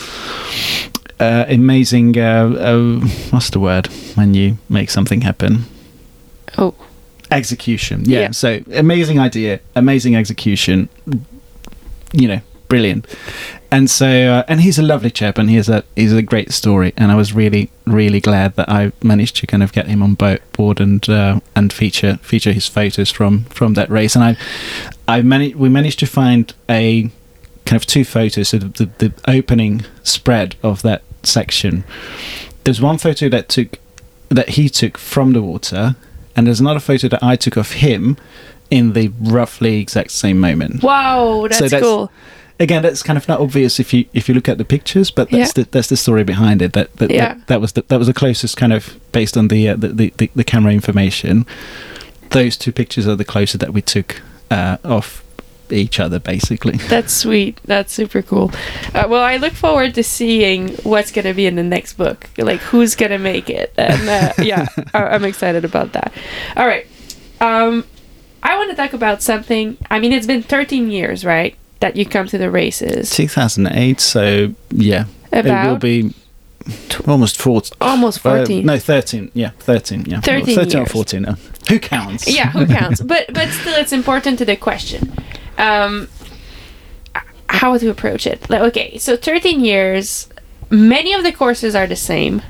[1.20, 2.16] uh, amazing.
[2.16, 5.64] Uh, uh, what's the word when you make something happen?
[6.56, 6.72] Oh,
[7.30, 8.04] execution.
[8.04, 8.20] Yeah.
[8.20, 8.30] Yeah.
[8.30, 10.88] so amazing idea amazing execution.
[12.12, 13.06] You know brilliant.
[13.70, 16.94] And so uh, and he's a lovely chap and he's a he's a great story
[16.96, 20.14] and i was really really glad that i managed to kind of get him on
[20.14, 24.14] boat board and uh, and feature feature his photos from from that race.
[24.14, 24.36] And i
[25.06, 27.10] i managed we managed to find a
[27.66, 31.84] kind of two photos so the, the, the opening spread of that section.
[32.64, 33.78] There's one photo that took
[34.30, 35.96] that he took from the water
[36.38, 38.16] and there's another photo that I took of him
[38.70, 40.82] in the roughly exact same moment.
[40.84, 42.12] wow, that's, So that's- cool.
[42.60, 45.30] Again, that's kind of not obvious if you if you look at the pictures, but
[45.30, 45.62] that's Yeah.
[45.64, 46.72] the that's the story behind it.
[46.72, 47.34] That that, Yeah.
[47.34, 49.88] that, that was the, that was the closest kind of based on the, uh, the,
[49.88, 51.46] the, the the camera information.
[52.30, 54.20] Those two pictures are the closest that we took
[54.50, 55.22] uh, of
[55.72, 56.76] each other, basically.
[56.88, 57.60] That's sweet.
[57.64, 58.50] That's super cool.
[58.94, 62.28] Uh, well, I look forward to seeing what's going to be in the next book.
[62.38, 63.72] Like, who's going to make it?
[63.76, 66.12] And uh, yeah, I- I'm excited about that.
[66.56, 66.86] All right.
[67.40, 67.84] Um,
[68.42, 69.76] I want to talk about something.
[69.90, 71.56] I mean, it's been 13 years, right?
[71.80, 73.10] That you come to the races.
[73.10, 76.12] 2008, so yeah, it will be
[77.06, 77.76] almost 14.
[77.80, 78.66] almost 14.
[78.66, 79.30] no, 13.
[79.34, 80.04] Yeah, 13.
[80.06, 81.24] Yeah, 13 13 or 14.
[81.24, 81.36] uh,
[81.68, 82.26] who counts?
[82.32, 83.00] yeah, who counts?
[83.12, 85.12] but but still, it's important to the question.
[85.58, 86.08] Um,
[87.48, 88.50] how to approach it?
[88.50, 90.28] Okay, so 13 years.
[90.70, 92.42] Many of the courses are the same.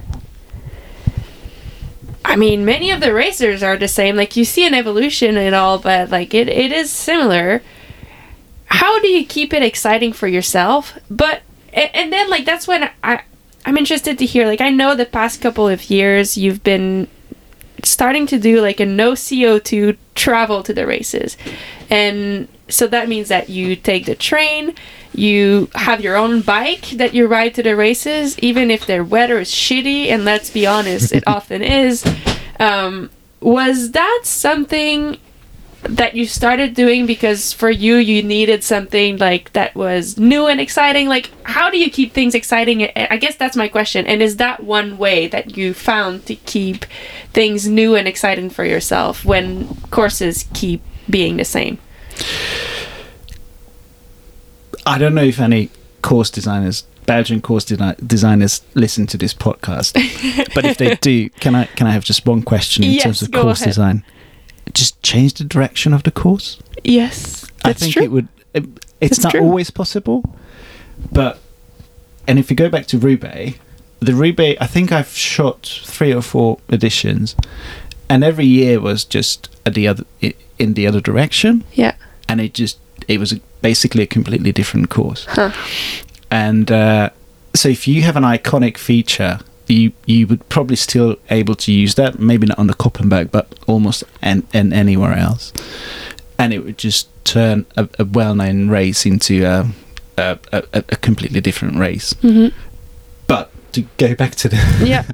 [2.25, 4.17] I mean, many of the racers are the same.
[4.17, 7.63] Like you see an evolution and all, but like it, it is similar.
[8.67, 10.99] How do you keep it exciting for yourself?
[11.09, 11.41] But
[11.73, 13.23] and, and then like that's when I
[13.65, 14.47] I'm interested to hear.
[14.47, 17.09] Like I know the past couple of years you've been
[17.83, 21.37] starting to do like a no CO2 travel to the races.
[21.89, 24.75] And so that means that you take the train,
[25.15, 29.39] you have your own bike that you ride to the races, even if the weather
[29.39, 32.05] is shitty, and let's be honest, it often is.
[32.61, 33.11] Um,
[33.41, 35.19] was that something
[35.83, 40.61] that you started doing because for you you needed something like that was new and
[40.61, 41.09] exciting?
[41.09, 42.91] Like how do you keep things exciting?
[42.97, 44.07] I guess that's my question.
[44.07, 46.85] And is that one way that you found to keep
[47.33, 51.79] things new and exciting for yourself when courses keep being the same
[54.87, 55.71] I don't know if any
[56.03, 59.93] course designers, Belgian course de- designers, listen to this podcast.
[60.55, 63.23] but if they do, can I can I have just one question in Yes, terms
[63.23, 63.71] of course ahead.
[63.71, 64.05] design?
[64.73, 66.59] Just change the direction of the course.
[66.85, 68.29] yes I think true it would.
[68.55, 68.65] It,
[69.01, 69.41] it's It's not true.
[69.43, 70.23] always possible,
[71.13, 71.39] but
[72.27, 73.59] and if you go back to Roubaix,
[74.01, 77.35] the Roubaix, I think I've shot three or four editions,
[78.09, 80.05] and every year was just at the other
[80.59, 81.95] in the other direction, yeah
[82.29, 85.27] and it just it was basically a completely different course.
[85.29, 85.53] Huh.
[86.31, 87.11] And uh,
[87.55, 91.95] so, if you have an iconic feature, you you would probably still able to use
[91.97, 92.19] that.
[92.19, 95.53] Maybe not on the Koppenberg, but almost and and anywhere else.
[96.39, 99.69] And it would just turn a, a well-known race into a
[100.17, 102.13] a, a, a completely different race.
[102.15, 102.57] mm-hmm.
[103.27, 104.57] But to go back to the
[104.87, 105.05] yeah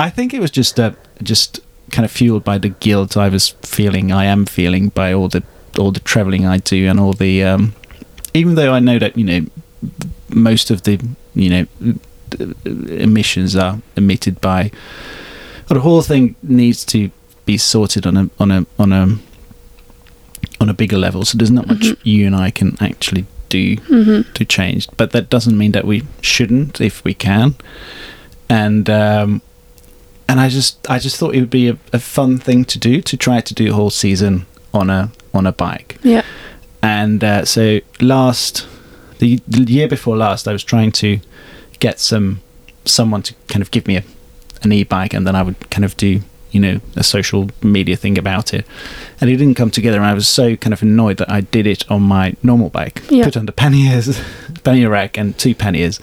[0.00, 1.60] I think it was just uh, just
[1.92, 5.42] kind of fueled by the guilt I was feeling, I am feeling by all the
[5.80, 7.74] all the traveling I do and all the um,
[8.34, 9.46] even though I know that you know
[10.28, 11.00] most of the
[11.34, 11.66] you know
[12.88, 14.70] emissions are emitted by
[15.68, 17.10] or the whole thing needs to
[17.46, 19.18] be sorted on a on a on a
[20.60, 21.96] on a bigger level so there's not much Mhm.
[22.04, 24.32] you and I can actually do mm-hmm.
[24.32, 24.88] to change.
[24.96, 27.56] But that doesn't mean that we shouldn't if we can.
[28.48, 29.42] And um,
[30.28, 33.02] and I just I just thought it would be a, a fun thing to do
[33.02, 35.98] to try to do a whole season on a on a bike.
[36.02, 36.22] yeah
[36.82, 38.66] And uh, so last
[39.20, 41.20] the, the year before last, I was trying to
[41.78, 42.40] get some
[42.84, 44.04] someone to kind of give me a,
[44.62, 46.22] an e-bike, and then I would kind of do
[46.52, 48.66] you know a social media thing about it.
[49.20, 51.66] And it didn't come together, and I was so kind of annoyed that I did
[51.66, 53.24] it on my normal bike, Yeah.
[53.24, 54.18] put under the panniers,
[54.64, 56.00] pannier rack, and two panniers.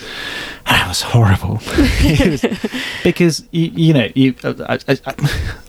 [0.68, 2.72] And it was horrible It was-
[3.04, 5.14] because you, you know you I, I, I,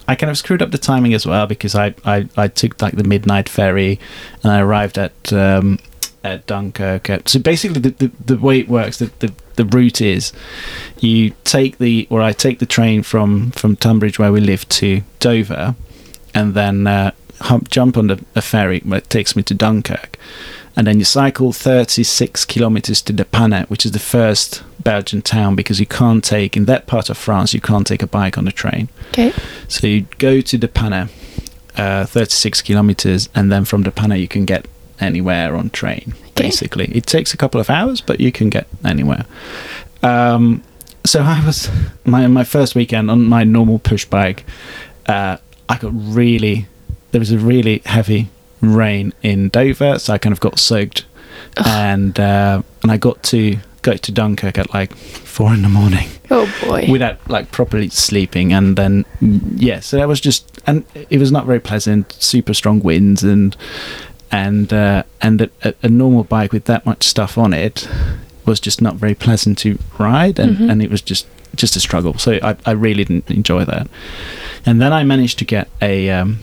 [0.08, 2.96] I kind of screwed up the timing as well because I, I, I took like
[2.96, 3.98] the midnight ferry
[4.42, 5.78] and I arrived at um,
[6.24, 7.10] at Dunkirk.
[7.10, 10.32] At, so basically, the, the, the way it works, the, the the route is
[11.00, 15.02] you take the or I take the train from from Tunbridge where we live to
[15.20, 15.74] Dover,
[16.34, 17.10] and then uh,
[17.40, 20.18] hump, jump on the a ferry that takes me to Dunkirk.
[20.76, 25.56] And then you cycle 36 kilometers to De Panne, which is the first Belgian town,
[25.56, 28.44] because you can't take, in that part of France, you can't take a bike on
[28.44, 28.88] the train.
[29.08, 29.32] okay
[29.66, 31.08] So you go to De Panne,
[31.76, 34.68] uh, 36 kilometers, and then from De Panne you can get
[35.00, 36.14] anywhere on train.
[36.30, 36.44] Okay.
[36.44, 39.24] Basically, it takes a couple of hours, but you can get anywhere.
[40.02, 40.62] Um,
[41.04, 41.70] so I was
[42.04, 44.44] my my first weekend on my normal push bike.
[45.06, 45.38] Uh,
[45.68, 46.66] I got really
[47.10, 48.28] there was a really heavy
[48.60, 51.04] rain in Dover, so I kind of got soaked,
[51.64, 56.08] and uh, and I got to go to Dunkirk at like four in the morning
[56.30, 60.84] oh boy without like properly sleeping and then mm, yeah so that was just and
[60.94, 63.56] it was not very pleasant super strong winds and
[64.30, 67.88] and uh, and a, a- normal bike with that much stuff on it
[68.44, 70.70] was just not very pleasant to ride and, Mhm.
[70.70, 73.88] and it was just just a struggle so I, I really didn't enjoy that
[74.66, 76.38] and then I managed to get a um,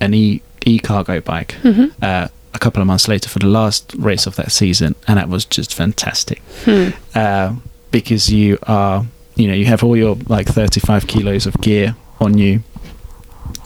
[0.00, 1.86] an e e cargo bike mm-hmm.
[2.02, 5.28] uh, a couple of months later for the last race of that season and that
[5.28, 6.90] was just fantastic hmm.
[7.14, 7.54] uh,
[7.90, 9.04] because you are
[9.34, 12.62] you know you have all your like 35 kilos of gear on you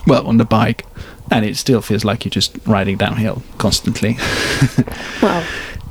[0.06, 0.84] well on the bike
[1.31, 4.16] and it still feels like you're just riding downhill constantly.
[5.22, 5.45] Wow.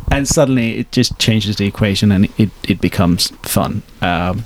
[0.09, 3.83] And suddenly it just changes the equation and it, it becomes fun.
[4.01, 4.45] Um,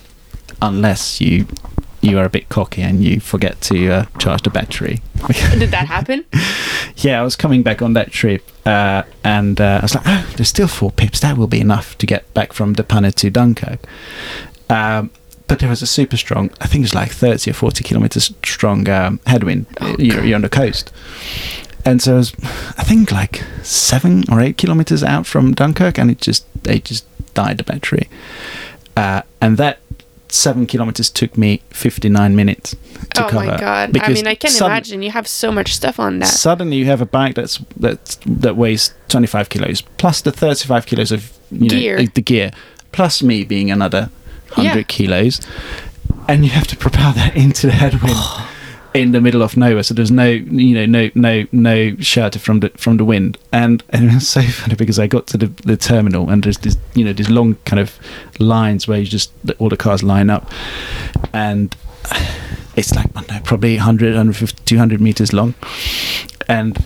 [0.60, 1.46] unless you
[2.02, 5.02] you are a bit cocky and you forget to uh, charge the battery.
[5.28, 6.26] Did that happen?
[6.98, 10.34] Yeah, I was coming back on that trip, uh, and uh, I was like, "Oh,
[10.36, 11.20] there's still four pips.
[11.22, 13.80] That will be enough to get back from De Panne to Dunkirk."
[14.70, 15.10] Um,
[15.52, 18.34] but there was a super strong, I think it was like 30 or 40 kilometers
[18.42, 19.66] strong um, headwind.
[19.82, 20.94] Oh, you're, you're on the coast,
[21.84, 22.34] and so I was,
[22.78, 27.06] I think, like seven or eight kilometers out from Dunkirk, and it just, it just
[27.34, 28.08] died the battery,
[28.96, 29.80] uh, and that
[30.30, 32.74] seven kilometers took me 59 minutes
[33.16, 33.46] to oh cover.
[33.48, 33.98] my god!
[33.98, 36.28] I mean, I can sudden- imagine you have so much stuff on that.
[36.28, 41.12] Suddenly, you have a bike that's that's that weighs 25 kilos plus the 35 kilos
[41.12, 42.06] of you know Gear.
[42.08, 42.52] the gear,
[42.94, 44.10] plus me being another
[44.56, 44.84] 100 Yeah.
[44.84, 45.42] kilos,
[46.28, 48.18] and you have to propel that into the headwind
[48.94, 49.84] in the middle of nowhere.
[49.84, 53.84] So there's no you know no no no shelter from the from the wind, and
[53.90, 56.78] and it was so funny because I got to the, the terminal and there's this
[56.94, 57.98] you know these long kind of
[58.40, 60.52] lines where you just all the cars line up,
[61.34, 61.76] and
[62.76, 65.54] it's like I don't know probably 100 150 200 meters long.
[66.48, 66.84] And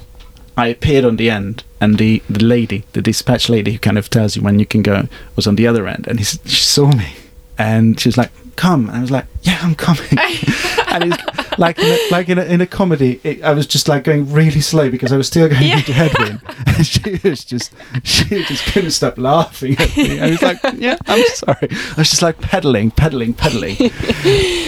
[0.58, 4.10] I appeared on the end, and the, the lady, the dispatch lady who kind of
[4.10, 6.88] tells you when you can go, was on the other end, and he, she saw
[6.92, 7.08] me,
[7.58, 10.06] and she was like, "Come," and I was like, "Yeah, I'm coming."
[10.88, 13.88] and it's like in a, like in a, in a comedy, it, I was just
[13.88, 15.78] like going really slow because I was still going Yeah.
[15.78, 20.20] into headwind, and she was just she just couldn't stop laughing at me.
[20.20, 23.78] I was like, "Yeah, I'm sorry." I was just like pedaling, pedaling, pedaling.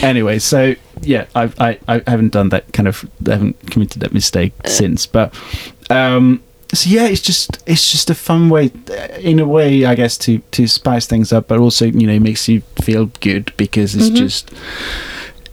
[0.04, 4.14] anyway, so yeah, I, I I haven't done that kind of I haven't committed that
[4.14, 5.34] mistake since, but
[5.90, 6.44] um,
[6.78, 8.72] so yeah, it's just it's just a fun way,
[9.20, 12.48] in a way, I guess, to to spice things up, but also you know makes
[12.48, 14.52] you feel good because it's just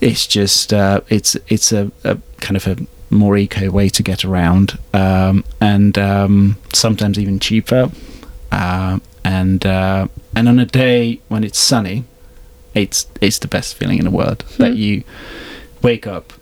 [0.01, 2.77] it's just uh, it's it's a, a kind of a
[3.11, 7.91] more eco way to get around, um, and um, sometimes even cheaper,
[8.53, 12.05] uh, and uh, and on a day when it's sunny,
[12.75, 14.79] it's it's the best feeling in the world that Hmm.
[14.79, 15.05] you
[15.83, 16.33] wake up,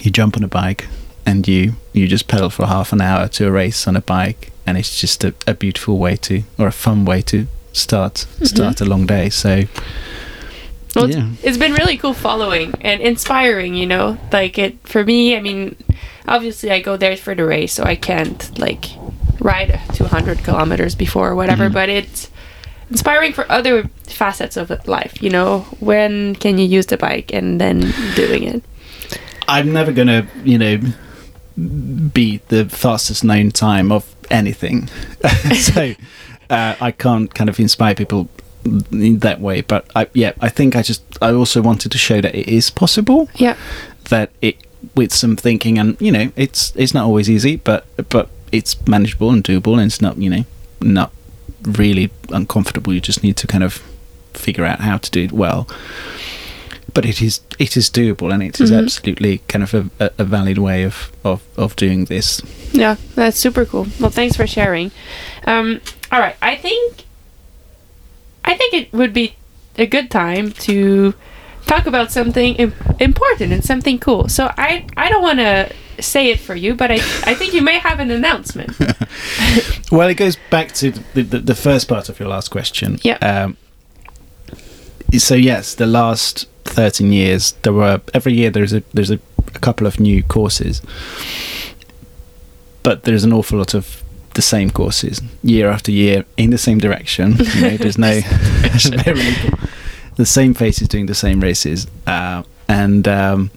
[0.00, 0.86] you jump on a bike,
[1.26, 4.50] and you you just pedal for half an hour to a race on a bike,
[4.66, 8.80] and it's just a, a beautiful way to or a fun way to start start
[8.80, 9.30] a long day.
[9.30, 9.64] So
[10.94, 14.18] Well, it's- it's been really cool following and inspiring, you know.
[14.32, 15.76] Like it for me, I mean,
[16.28, 18.86] obviously I go there for the race, so I can't like
[19.40, 21.72] ride 200 kilometers before or whatever, Mhm.
[21.72, 22.28] but it's
[22.90, 25.60] inspiring for other facets of life, you know.
[25.80, 28.62] When can you use the bike and then doing it?
[29.48, 30.78] I'm never gonna, you know,
[31.56, 34.88] be the fastest known time of anything.
[35.54, 35.94] so
[36.50, 38.28] uh, I can't kind of inspire people
[38.64, 39.60] in that way.
[39.60, 42.70] But I, yeah, I think I just I also wanted to show that it is
[42.70, 43.28] possible.
[43.34, 43.56] Yeah.
[44.08, 44.56] That it
[44.96, 49.30] with some thinking and you know it's it's not always easy, but but it's manageable
[49.30, 50.44] and doable, and it's not you know
[50.80, 51.12] not
[51.62, 52.92] really uncomfortable.
[52.92, 53.82] You just need to kind of
[54.34, 55.68] figure out how to do it well
[56.94, 58.82] but it is it is doable and it is Mhm.
[58.84, 62.40] absolutely kind of a, a, a valid way of, of, of doing this.
[62.72, 63.86] Yeah, that's super cool.
[64.00, 64.90] Well, thanks for sharing.
[65.46, 65.80] Um,
[66.10, 67.04] all right, I think
[68.44, 69.34] I think it would be
[69.78, 71.14] a good time to
[71.66, 72.56] talk about something
[73.00, 74.28] important and something cool.
[74.28, 77.62] So I I don't want to say it for you, but I I think you
[77.62, 78.72] may have an announcement.
[79.92, 82.98] Well, it goes back to the, the, the first part of your last question.
[83.02, 83.18] Yeah.
[83.18, 83.58] Um,
[85.18, 89.18] so yes, the last thirteen years, there were every year there's a there's a,
[89.54, 90.82] a couple of new courses,
[92.82, 94.02] but there's an awful lot of
[94.34, 97.36] the same courses year after year in the same direction.
[97.54, 99.58] You know, there's no there's very little
[100.16, 103.50] the same faces doing the same races, uh, and um,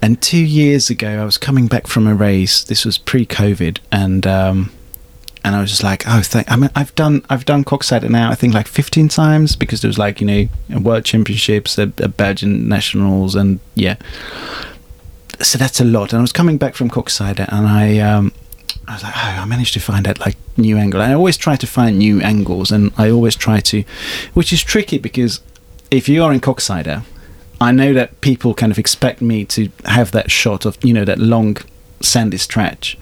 [0.00, 2.64] and two years ago I was coming back from a race.
[2.64, 4.72] This was pre-COVID, and um,
[5.44, 6.50] and I was just like, oh, thank.
[6.50, 8.30] I mean, I've done I've done Koksijde now.
[8.30, 12.08] I think like 15 times because there was like you know World Championships, a, a
[12.08, 13.96] Belgian Nationals, and yeah.
[15.40, 16.12] So that's a lot.
[16.12, 18.32] And I was coming back from Koksijde, and I um,
[18.88, 21.02] I was like, oh, I managed to find that like new angle.
[21.02, 23.84] I always try to find new angles, and I always try to,
[24.32, 25.40] which is tricky because
[25.90, 27.02] if you are in Coxsider,
[27.60, 31.04] I know that people kind of expect me to have that shot of you know
[31.04, 31.58] that long
[32.00, 32.98] sandy stretch,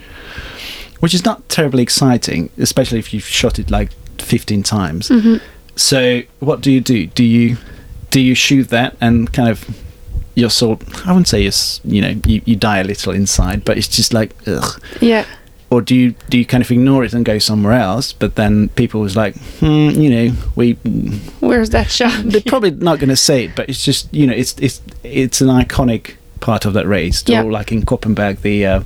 [1.03, 5.09] which is not terribly exciting, especially if you've shot it like 15 times.
[5.09, 5.41] Mhm.
[5.75, 7.07] So what do you do?
[7.07, 7.57] Do you
[8.11, 9.65] do you shoot that and kind of
[10.37, 11.53] you're sort I wouldn't say you're,
[11.85, 14.81] you know you, you die a little inside, but it's just like ugh.
[15.01, 15.25] Yeah.
[15.71, 18.13] Or do you do you kind of ignore it and go somewhere else?
[18.13, 20.75] But then people was like, hmm, you know, we
[21.41, 22.13] Where's that shot?
[22.27, 25.41] they're probably not going to say it, but it's just you know, it's it's it's
[25.41, 27.25] an iconic part of that race.
[27.27, 27.43] Yeah.
[27.43, 28.83] Or like in Koppenberg, the uh,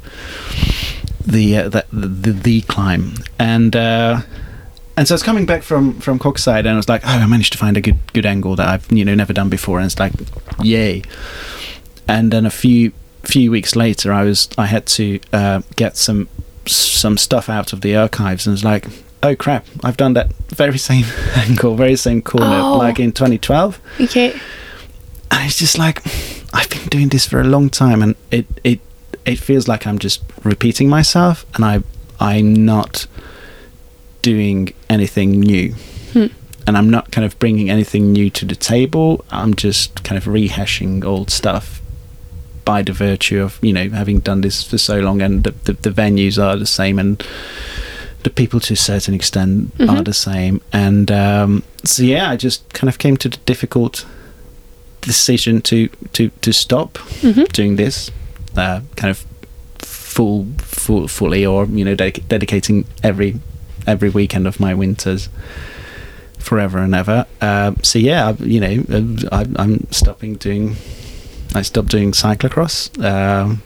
[1.27, 4.21] the, uh, the the the climb, and uh,
[4.97, 7.27] and so I was coming back from from Koksijde, and I was like, oh, I
[7.27, 9.87] managed to find a good good angle that I've you know never done before, and
[9.87, 10.13] it's like,
[10.63, 11.03] yay!
[12.09, 12.93] And then a few
[13.25, 16.29] few weeks later, I was I had to uh, get some
[16.67, 18.87] some stuff out of the archives, and it's like.
[19.23, 19.67] Oh crap!
[19.83, 21.07] I've done that very same
[21.37, 22.77] angle, very same corner, Oh.
[22.77, 24.31] like in 2012 Okay.
[25.31, 26.03] and it's just like
[26.53, 28.79] I've been doing this for a long time, and it it
[29.27, 31.83] it feels like I'm just repeating myself, and I
[32.21, 33.07] I'm not
[34.23, 35.75] doing anything new.
[36.13, 36.27] Hmm.
[36.67, 39.25] and I'm not kind of bringing anything new to the table.
[39.31, 41.81] I'm just kind of rehashing old stuff
[42.65, 45.73] by the virtue of you know having done this for so long, and the the,
[45.75, 47.23] the venues are the same, and
[48.25, 49.89] the people to a certain extent Mhm.
[49.91, 54.05] are the same, and um, so yeah, I just kind of came to the difficult
[55.03, 58.11] decision to to to stop hmm doing this,
[58.59, 59.25] uh, kind of
[59.79, 63.41] full, full, fully, or you know, dedic- dedicating every
[63.87, 65.29] every weekend of my winters
[66.39, 67.27] forever and ever.
[67.41, 70.77] Uh, so yeah, I, you know, uh, I, I'm stopping doing.
[71.55, 73.63] I stopped doing cyclocross, um,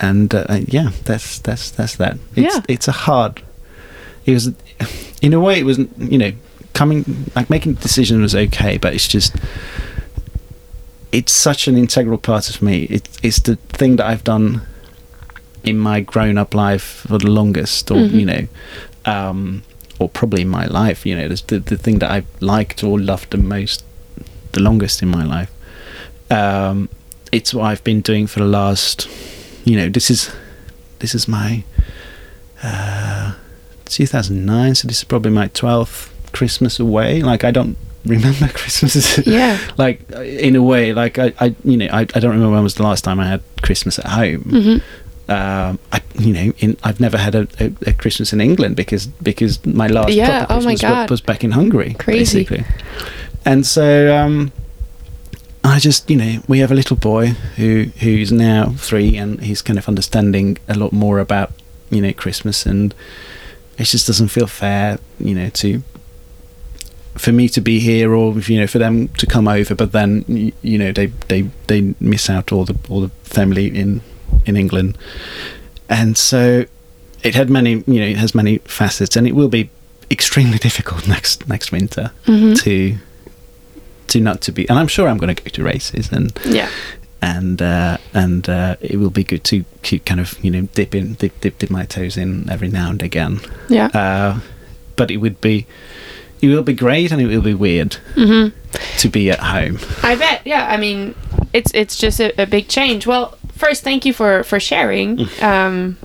[0.00, 2.18] and uh, yeah, that's that's that's that.
[2.36, 2.62] It's, Yeah.
[2.68, 3.42] it's a hard.
[4.26, 4.52] It was,
[5.22, 6.32] in a way, it was you know
[6.74, 9.34] coming like making the decision was okay, but it's just
[11.12, 12.84] it's such an integral part of me.
[12.84, 14.62] It, it's the thing that I've done
[15.64, 18.12] in my grown-up life for the longest, or Mhm.
[18.12, 18.46] you know,
[19.04, 19.62] um,
[19.98, 21.04] or probably in my life.
[21.06, 23.84] You know, it's the the thing that I've liked or loved the most,
[24.52, 25.50] the longest in my life.
[26.30, 26.88] Um,
[27.32, 29.08] it's what I've been doing for the last.
[29.64, 30.30] You know, this is
[31.00, 31.64] this is my
[32.62, 33.32] uh,
[33.86, 37.22] 2009, so this is probably my 12th Christmas away.
[37.22, 39.58] Like I don't remember Christmas Yeah.
[39.76, 42.62] like uh, in a way like I, I you know I, I don't remember when
[42.62, 44.76] was the last time I had Christmas at home hmm
[45.30, 49.06] um I you know in I've never had a, a, a Christmas in England because
[49.06, 51.10] because my last Yeah, proper oh my Christmas wa- God.
[51.10, 52.44] was back in Hungary Crazy.
[52.44, 52.64] basically
[53.44, 54.52] and so um
[55.64, 59.60] I just you know we have a little boy who who's now three and he's
[59.60, 61.50] kind of understanding a lot more about
[61.90, 62.94] you know Christmas and
[63.76, 65.82] it just doesn't feel fair you know to
[67.18, 70.24] for me to be here or you know for them to come over but then
[70.62, 74.00] you know they they they miss out all the all the family in
[74.46, 74.96] in England
[75.88, 76.64] and so
[77.22, 79.68] it had many you know it has many facets and it will be
[80.10, 82.96] extremely difficult next next winter hmm to
[84.06, 86.68] to not to be and I'm sure I'm going to go to races and Yeah.
[87.20, 90.94] and uh, and uh, it will be good to, to kind of you know dip
[90.94, 93.86] in dip, dip dip my toes in every now and again Yeah.
[93.92, 94.40] uh,
[94.96, 95.66] but it would be
[96.40, 98.48] it will be great and it will be weird hmm
[98.98, 100.42] to be at home I bet.
[100.44, 100.66] Yeah.
[100.68, 101.14] I mean,
[101.52, 103.06] it's it's just a, a big change.
[103.06, 105.26] Well, first, thank you for for sharing.
[105.42, 105.96] Um,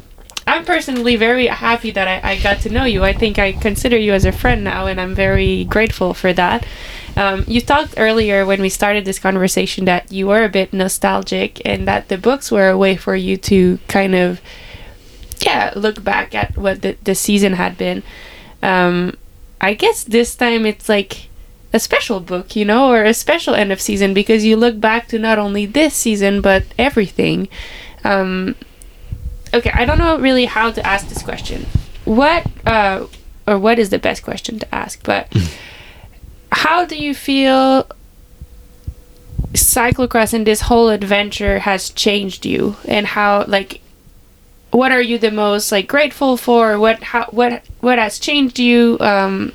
[0.46, 3.04] I'm personally very happy that I, I got to know you.
[3.04, 6.66] I think I consider you as a friend now, and I'm very grateful for that.
[7.16, 11.62] Um, you talked earlier when we started this conversation that you were a bit nostalgic
[11.66, 14.42] and that the books were a way for you to kind of,
[15.40, 18.04] yeah, look back at what the, the season had been.
[18.62, 19.16] Um,
[19.64, 21.30] I guess this time it's like
[21.72, 25.08] a special book, you know, or a special end of season because you look back
[25.08, 27.48] to not only this season but everything.
[28.04, 28.56] Um,
[29.54, 31.66] okay, I don't know really how to ask this question.
[32.04, 33.08] What uh,
[33.48, 35.02] or what is the best question to ask?
[35.02, 35.34] But
[36.52, 37.88] how do you feel
[39.54, 43.80] cyclocross and this whole adventure has changed you, and how like
[44.72, 46.78] what are you the most like grateful for?
[46.78, 48.98] What how what what has changed you?
[49.02, 49.54] Um,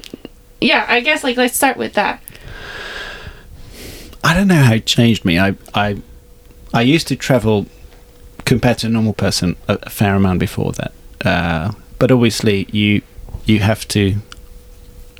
[0.60, 2.22] yeah, I guess like let's start with that.
[4.22, 6.02] I don't know how it changed me I I
[6.74, 7.66] I used to travel
[8.44, 10.92] compared to a normal person a, a fair amount before that
[11.24, 13.02] uh, but obviously you
[13.46, 14.16] you have to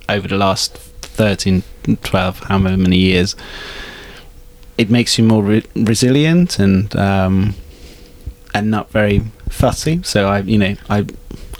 [0.09, 1.62] over the last 13
[2.02, 3.34] 12 however many years
[4.76, 7.54] it makes you more re- resilient and um,
[8.52, 11.06] and not very fussy so I you know I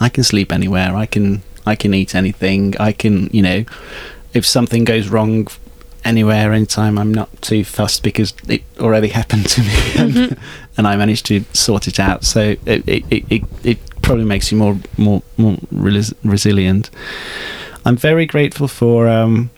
[0.01, 0.95] I can sleep anywhere.
[0.95, 2.77] I can I can eat anything.
[2.79, 3.65] I can you know
[4.35, 5.49] if something goes wrong
[6.05, 10.39] anywhere anytime I'm not too fussed because it already happened to me and,
[10.77, 12.25] and I managed to sort it out.
[12.25, 16.89] So it it, it, it, probably makes you more more more relis- resilient.
[17.85, 19.51] I'm very grateful for um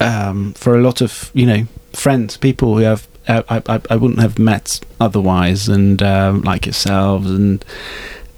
[0.00, 3.96] um for a lot of you know friends people who have uh, I, I, I
[3.96, 7.64] wouldn't have met otherwise and um, like yourselves and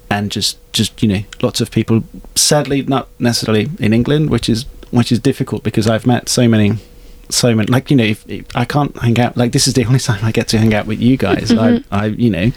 [0.09, 2.03] and just just you know lots of people
[2.35, 6.73] sadly not necessarily in England which is which is difficult because I've met so many
[7.29, 9.85] so many like you know if, if I can't hang out like this is the
[9.85, 11.83] only time I get to hang out with you guys Mhm.
[11.91, 12.51] I I you know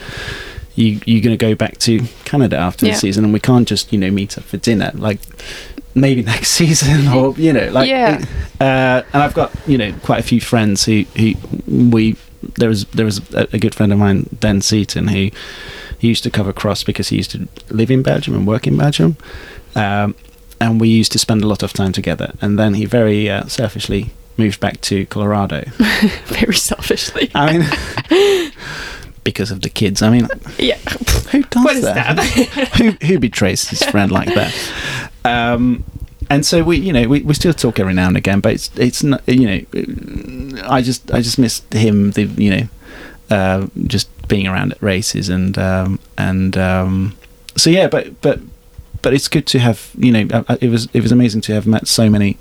[0.74, 2.92] you you're going to go back to Canada after Yeah.
[2.92, 5.20] the season and we can't just you know meet up for dinner like
[5.94, 8.22] maybe next season or you know like Yeah.
[8.60, 11.32] uh, and I've got you know quite a few friends who who
[11.66, 12.16] we
[12.54, 15.30] there was there was a, a good friend of mine Dan Seaton who
[15.98, 18.76] he used to cover cross because he used to live in Belgium and work in
[18.76, 19.16] Belgium
[19.74, 20.14] um,
[20.60, 23.46] and we used to spend a lot of time together and then he very uh,
[23.46, 25.64] selfishly moved back to Colorado
[26.26, 27.30] Very selfishly.
[27.34, 28.52] I mean
[29.24, 30.28] because of the kids I mean
[30.58, 30.78] yeah.
[31.30, 32.70] who does that, that?
[32.76, 34.54] who, who betrays his friend like that?
[35.26, 35.82] Um,
[36.28, 38.70] and so we, you know, we, we still talk every now and again, but it's
[38.76, 42.68] it's not, you know, I just I just miss him, the you know,
[43.30, 47.16] uh, just being around at races and um, and um,
[47.56, 48.40] so yeah, but but
[49.02, 51.66] but it's good to have you know, uh, it was it was amazing to have
[51.66, 52.36] met so many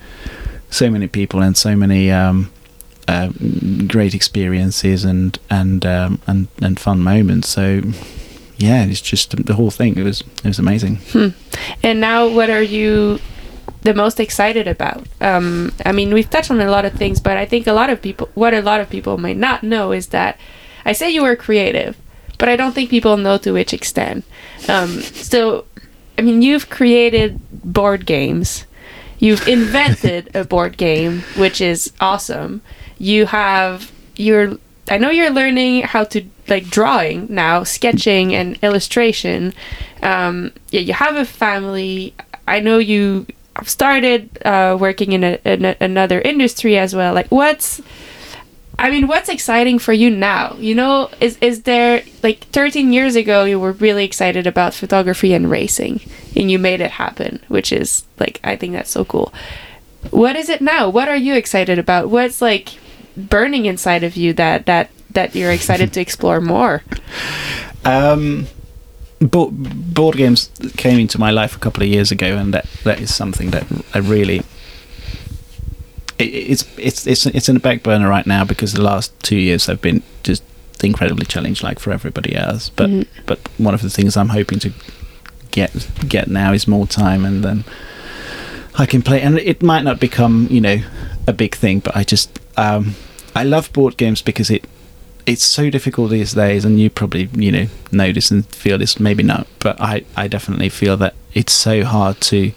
[0.70, 2.52] so many people and so many um,
[3.08, 3.30] uh,
[3.88, 7.50] great experiences and and um, and and fun moments.
[7.50, 7.82] So
[8.58, 9.98] yeah, it's just the whole thing.
[9.98, 10.98] It was it was amazing.
[11.12, 11.30] Hmm.
[11.84, 13.20] And now, what are you
[13.86, 15.08] the most excited about?
[15.22, 17.90] Um, I mean, we've touched on a lot of things, but I think a lot
[17.90, 20.38] of people, what a lot of people might not know, is that
[20.84, 21.98] I say you were creative,
[22.38, 24.26] but I don't think people know to which extent.
[24.68, 25.66] Um, so,
[26.18, 28.66] I mean, you've created board games.
[29.20, 32.62] You've invented a board game, which is awesome.
[32.98, 34.58] You have you're
[34.90, 39.54] I know you're learning how to like drawing now, sketching and illustration.
[40.04, 42.14] Um, yeah, you have a family.
[42.48, 43.26] I know you
[43.64, 47.14] started uh, working in, a, in a, another industry as well.
[47.14, 47.82] Like, what's
[48.78, 50.56] I mean, what's exciting for you now?
[50.60, 55.34] You know, is is there like 13 years ago you were really excited about photography
[55.34, 56.01] and racing
[56.36, 59.34] and you made it happen, which is like I think that's so cool.
[60.12, 60.89] What is it now?
[60.89, 62.10] What are you excited about?
[62.10, 62.78] What's like
[63.16, 66.84] burning inside of you that that that you're excited to explore more?
[67.86, 68.47] Um
[69.26, 72.99] board, board games came into my life a couple of years ago and that that
[72.99, 74.43] is something that I really
[76.17, 79.65] it's it's it's it's in the back burner right now because the last two years
[79.65, 80.43] have been just
[80.84, 82.69] incredibly challenged, like for everybody else.
[82.69, 83.07] But mm.
[83.26, 84.71] but one of the things I'm hoping to
[85.51, 87.65] get get now is more time, and then
[88.76, 89.21] I can play.
[89.21, 90.78] And it might not become you know
[91.28, 92.95] a big thing, but I just um,
[93.36, 94.65] I love board games because it
[95.26, 98.99] it's so difficult these days, and you probably you know notice and feel this.
[98.99, 102.51] Maybe not, but I I definitely feel that it's so hard to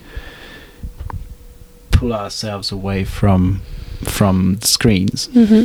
[1.90, 3.62] pull ourselves away from
[4.04, 5.64] from screens mm-hmm.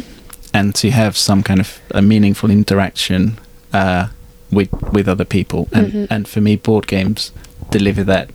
[0.54, 3.38] and to have some kind of a meaningful interaction
[3.74, 4.08] uh,
[4.52, 5.68] with with other people.
[5.72, 6.14] And mm-hmm.
[6.14, 7.32] and for me, board games
[7.70, 8.30] deliver that.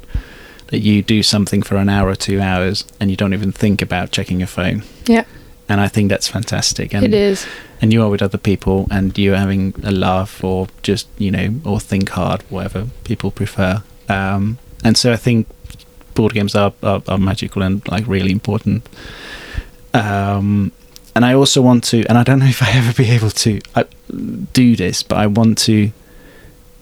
[0.67, 3.81] That you do something for an hour or two hours, and you don't even think
[3.81, 4.83] about checking your phone.
[5.07, 5.25] Yeah.
[5.69, 6.95] And I think that's fantastic.
[6.95, 7.47] And it is.
[7.81, 11.61] And you are with other people, and you're having a laugh, or just you know,
[11.65, 13.83] or think hard, whatever people prefer.
[14.09, 15.47] Um, and so I think
[16.15, 18.89] board games are, are, are magical and like really important.
[19.95, 20.73] Um,
[21.15, 23.61] and I also want to, and I don't know if I ever be able to
[23.75, 23.85] uh,
[24.53, 25.93] do this, but I want to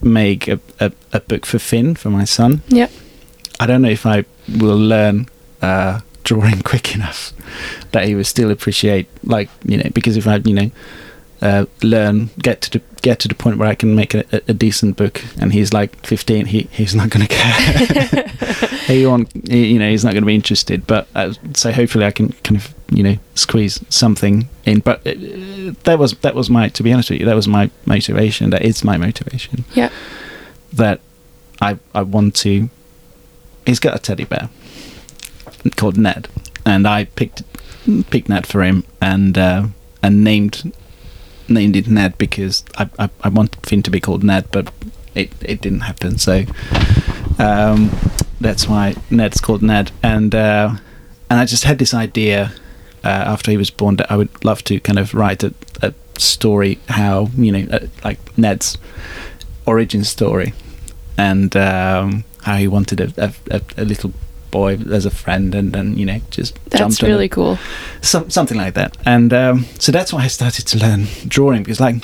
[0.03, 2.63] make a, a, a, book for Finn for my son.
[2.69, 2.89] Yeah.
[3.59, 4.25] I don't know if I
[4.59, 5.29] will learn
[5.63, 7.33] uh, drawing quick enough
[7.93, 10.71] that he would still appreciate, like you know, because if I you know
[11.43, 14.55] uh, learn, get to the get to the point where I can make a, a
[14.55, 18.69] decent book, and he's like 15, he he's not going to care.
[18.87, 20.87] he won't, he, you know, he's not going to be interested.
[20.87, 24.81] But uh, so hopefully I can kind of you know squeeze something in.
[24.81, 27.71] But uh, that was that was my to be honest with you, that was my
[27.85, 28.51] motivation.
[28.51, 29.65] That is my motivation.
[29.75, 29.91] Yeah.
[30.73, 31.01] That
[31.61, 32.71] I I want to.
[33.67, 34.49] He's got a teddy bear
[35.71, 36.29] called Ned,
[36.65, 37.43] and I picked
[38.11, 39.67] picked Ned for him and uh,
[40.03, 40.73] and named
[41.49, 44.73] named it Ned because I, I, I wanted Finn to be called Ned, but
[45.15, 46.19] it, it didn't happen.
[46.19, 46.45] So
[47.39, 47.91] um,
[48.41, 49.91] that's why Ned's called Ned.
[50.03, 50.77] And uh,
[51.31, 52.53] and I just had this idea
[53.05, 55.95] uh, after he was born that I would love to kind of write a, a
[56.19, 58.79] story how you know uh, like Ned's
[59.67, 60.53] origin story
[61.19, 64.13] and um, how he wanted a, a, a little
[64.51, 67.59] boy as a friend and then you know just that's really cool.
[68.03, 68.97] Some, something like that.
[69.07, 71.97] And um, so that's why i started to learn drawing because like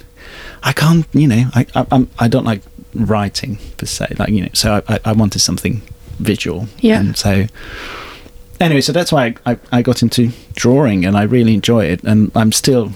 [0.63, 2.63] i can't you know i i, I'm, I do not like
[2.95, 5.83] writing per se like you know so i, I wanted something
[6.19, 6.69] visual.
[6.79, 7.01] Yeah.
[7.01, 7.47] And so
[8.61, 12.03] anyway so that's why I, I, I got into drawing and i really enjoy it.
[12.05, 12.93] And i'm still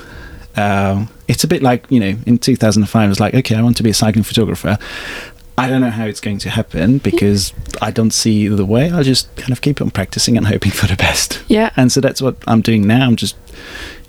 [0.56, 3.76] uh, it's a bit like you know in 2005 i was like okay i want
[3.76, 4.78] to be a cycling photographer
[5.58, 8.90] I don't know how it's going to happen because I don't see the way.
[8.90, 11.42] I'll just kind of keep on practicing and hoping for the best.
[11.48, 11.70] Yeah.
[11.76, 13.06] And so that's what I'm doing now.
[13.06, 13.36] I'm just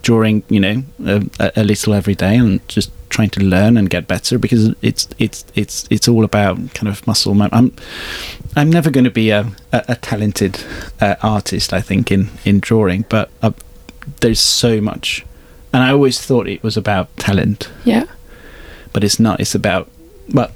[0.02, 4.08] drawing, you know, a, a little every day and just trying to learn and get
[4.08, 7.42] better because it's it's it's it's all about kind of muscle.
[7.42, 7.74] I'm
[8.56, 10.62] I'm never going to be a a, a talented
[11.00, 11.74] uh, artist.
[11.74, 13.52] I think in in drawing, but uh,
[14.20, 15.26] there's so much,
[15.72, 17.70] and I always thought it was about talent.
[17.86, 18.06] Yeah.
[18.92, 19.40] But it's not.
[19.40, 19.90] It's about
[20.34, 20.52] well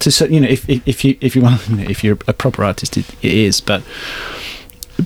[0.00, 3.06] to you know if if you if you want if you're a proper artist it,
[3.22, 3.82] it is but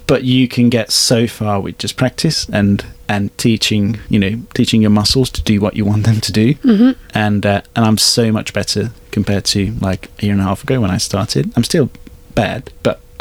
[0.07, 4.80] but you can get so far with just practice and and teaching you know teaching
[4.80, 6.93] your muscles to do what you want them to do mm-hmm.
[7.14, 10.62] and uh, and I'm so much better compared to like a year and a half
[10.62, 11.91] ago when I started I'm still
[12.34, 13.01] bad but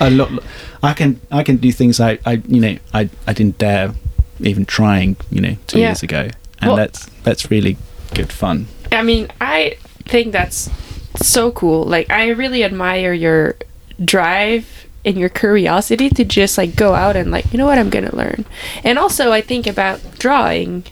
[0.00, 0.30] a lot.
[0.82, 3.94] I can I can do things I, I you know I, I didn't dare
[4.40, 5.88] even trying you know two Yeah.
[5.88, 6.28] years ago,
[6.60, 7.76] and Well- that's that's really
[8.14, 8.66] good fun.
[8.92, 10.70] I mean, I think that's
[11.16, 11.84] so cool.
[11.84, 13.56] Like, I really admire your
[14.02, 17.90] drive and your curiosity to just like go out and like, you know what, I'm
[17.90, 18.44] gonna learn.
[18.82, 20.84] And also, I think about drawing.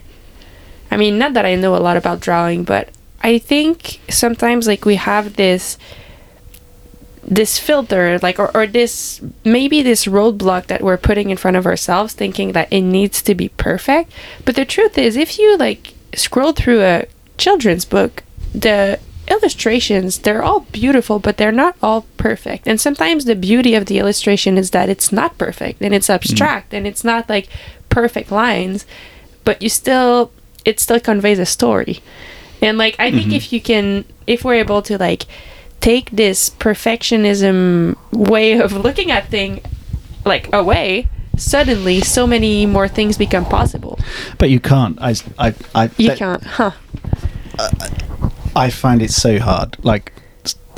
[0.90, 2.90] I mean, not that I know a lot about drawing, but
[3.22, 5.78] I think sometimes like we have this
[7.24, 11.66] this filter like or, or this maybe this roadblock that we're putting in front of
[11.66, 14.10] ourselves thinking that it needs to be perfect
[14.44, 17.06] but the truth is if you like scroll through a
[17.38, 18.24] children's book
[18.54, 18.98] the
[19.28, 22.66] illustrations they're all beautiful but they're not all perfect.
[22.66, 26.14] And sometimes the beauty of the illustration is that it's not perfect and it's mm-hmm.
[26.14, 27.48] abstract and it's not like
[27.88, 28.84] perfect lines
[29.44, 30.32] but you still
[30.64, 32.00] it still conveys a story.
[32.60, 33.36] And like i think mm-hmm.
[33.36, 35.26] if you can if we're able to like
[35.80, 39.60] take this perfectionism way of looking at thing
[40.24, 43.98] like away suddenly so many more things become possible.
[44.38, 45.00] But you can't.
[45.00, 46.72] I I I, you can't huh
[47.58, 47.68] uh,
[48.54, 49.76] I find it so hard.
[49.84, 50.12] Like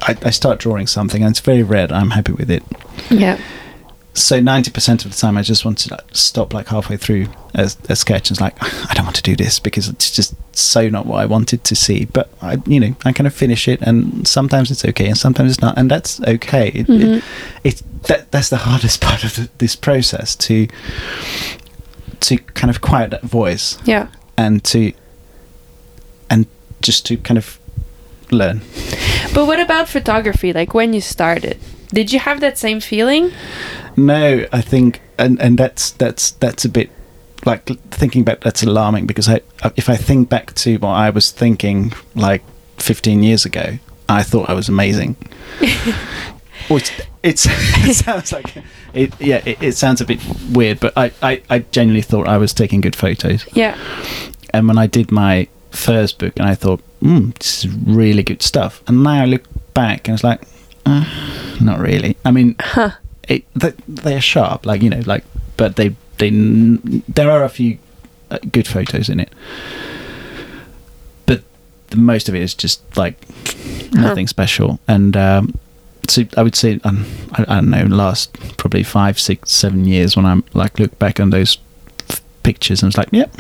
[0.03, 1.93] I, I start drawing something and it's very red.
[1.93, 2.63] I'm happy with it.
[3.11, 3.39] yeah
[4.15, 7.27] So ninety percent of the time, I just want to like, stop like halfway through
[7.55, 8.57] a, a sketch and it's like
[8.91, 11.75] I don't want to do this because it's just so not what I wanted to
[11.75, 12.05] see.
[12.05, 15.53] But I, you know, I kind of finish it, and sometimes it's okay, and sometimes
[15.53, 16.69] it's not, and that's okay.
[16.69, 17.59] It, it, mm-hmm.
[17.65, 20.69] it's that that's the hardest part of the, this process to
[22.21, 24.09] to kind of quiet that voice yeah
[24.39, 24.93] and to
[26.31, 26.47] and
[26.81, 27.59] just to kind of
[28.33, 28.61] learn.
[29.35, 31.59] but what about photography like when you started
[31.93, 33.31] did you have that same feeling
[33.97, 36.91] No, I think, and and that's that's that's a bit
[37.47, 38.41] like thinking back.
[38.41, 42.43] That's alarming because I, uh, if I think back to what I was thinking like
[42.79, 45.15] 15 years ago, I thought I was amazing.
[46.69, 46.91] Which
[47.23, 47.47] it's
[47.87, 48.57] it sounds like
[48.95, 49.13] it.
[49.21, 50.19] Yeah, it, it sounds a bit
[50.51, 53.47] weird, but I, I I genuinely thought I was taking good photos.
[53.53, 53.77] yeah
[54.53, 58.43] And when I did my first book, and I thought, mm, this is really good
[58.43, 58.83] stuff.
[58.87, 59.43] And now I look
[59.75, 60.43] back and it's like,
[60.87, 61.05] uh,
[61.61, 62.17] not really.
[62.25, 62.91] I mean, huh
[63.29, 65.25] it, they, they're sharp, like you know, like,
[65.57, 67.79] but they they there are a few
[68.31, 69.33] uh, good photos in it,
[71.27, 71.43] but
[71.89, 73.17] the most of it is just like
[73.93, 74.79] nothing special.
[74.89, 75.59] And um,
[76.09, 80.17] so I would say, um, I, I don't know, last probably five, six, seven years
[80.17, 81.59] when I'm like look back on those
[82.11, 83.35] f- pictures and it's like, yep,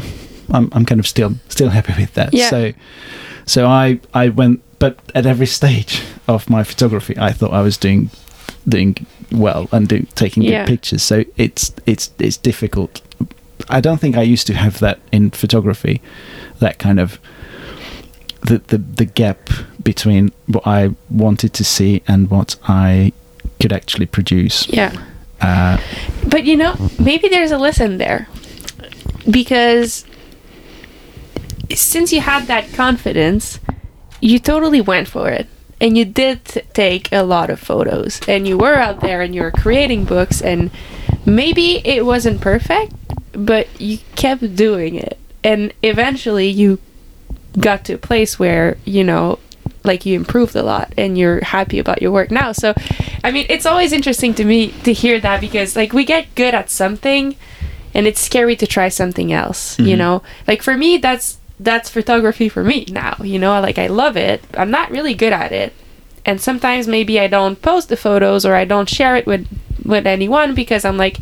[0.51, 2.33] I'm I'm kind of still still happy with that.
[2.33, 2.51] Yeah.
[2.51, 2.73] So
[3.47, 7.77] so I I went, but at every stage of my photography, I thought I was
[7.79, 8.11] doing
[8.69, 8.97] doing
[9.33, 10.51] well and do, taking Yeah.
[10.65, 11.03] good pictures.
[11.03, 13.01] So it's it's it's difficult.
[13.69, 16.01] I don't think I used to have that in photography,
[16.59, 17.19] that kind of
[18.49, 19.51] the the, the gap
[19.83, 23.13] between what I wanted to see and what I
[23.61, 24.67] could actually produce.
[24.73, 24.93] yeah
[25.43, 25.77] Uh,
[26.31, 28.27] But you know, maybe there's a lesson there.
[29.31, 30.05] Because
[31.75, 33.61] since you had that confidence,
[34.21, 35.49] you totally went for it.
[35.81, 38.21] And you did take a lot of photos.
[38.27, 40.41] And you were out there and you were creating books.
[40.41, 40.71] And
[41.27, 42.93] maybe it wasn't perfect,
[43.33, 45.19] but you kept doing it.
[45.43, 46.79] And eventually you
[47.59, 49.39] got to a place where, you know,
[49.85, 52.53] like you improved a lot and you're happy about your work now.
[52.53, 52.75] So,
[53.23, 56.55] I mean, it's always interesting to me to hear that because like we get good
[56.55, 57.37] at something
[57.93, 59.99] and it's scary to try something else, you mm-hmm.
[59.99, 60.23] know?
[60.47, 63.61] Like for me that's that's photography for me now, you know?
[63.61, 64.45] Like I love it.
[64.55, 65.73] I'm not really good at it.
[66.27, 69.47] And sometimes maybe I don't post the photos or I don't share it with
[69.85, 71.19] with anyone because I'm like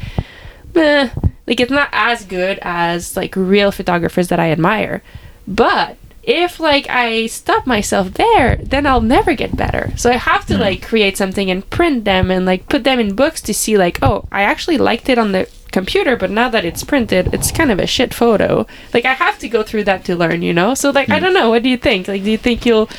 [0.74, 1.10] meh,
[1.46, 5.02] like it's not as good as like real photographers that I admire.
[5.46, 9.92] But if like I stop myself there, then I'll never get better.
[9.96, 10.60] So I have to hmm.
[10.60, 13.98] like create something and print them and like put them in books to see like,
[14.02, 17.70] oh, I actually liked it on the computer, but now that it's printed, it's kind
[17.70, 18.66] of a shit photo.
[18.94, 20.74] Like I have to go through that to learn, you know?
[20.74, 21.24] So like I hmm.
[21.24, 22.08] don't know, what do you think?
[22.08, 22.90] Like do you think you'll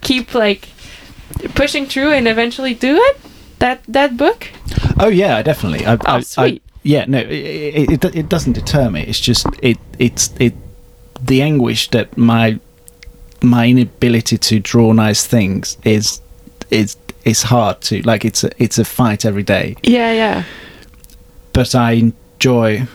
[0.00, 0.68] keep like
[1.54, 3.18] pushing through and eventually do it?
[3.58, 4.48] That that book?
[5.00, 5.84] oh yeah, definitely.
[5.84, 6.62] I, oh, I, I, sweet.
[6.84, 9.02] yeah, no, it, it, it, it doesn't deter me.
[9.02, 10.54] It's just it it's it
[11.20, 12.60] the anguish that my
[13.42, 16.20] my inability to draw nice things is
[16.70, 20.44] is it's hard to like it's a, it's a fight every day Yeah, yeah.
[21.58, 22.86] But I enjoy.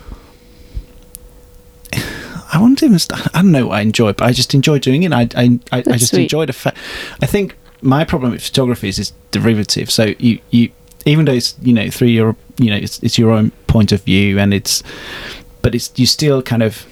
[2.54, 2.98] I won't even.
[3.34, 5.12] I don't know what I enjoy, but I just enjoy doing it.
[5.12, 6.24] I I, I, I just sweet.
[6.24, 6.78] enjoy the fact.
[7.22, 9.92] I think my problem with photography is it's derivative.
[9.92, 10.72] So you you
[11.06, 14.02] even though it's you know through your you know it's it's your own point of
[14.04, 14.82] view and it's
[15.62, 16.86] but it's you still kind of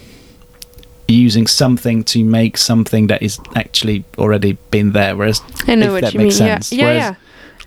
[1.08, 5.16] using something to make something that is actually already been there.
[5.16, 6.48] Whereas I know what that you makes mean.
[6.48, 6.70] sense.
[6.70, 7.14] Yeah, yeah, Whereas yeah.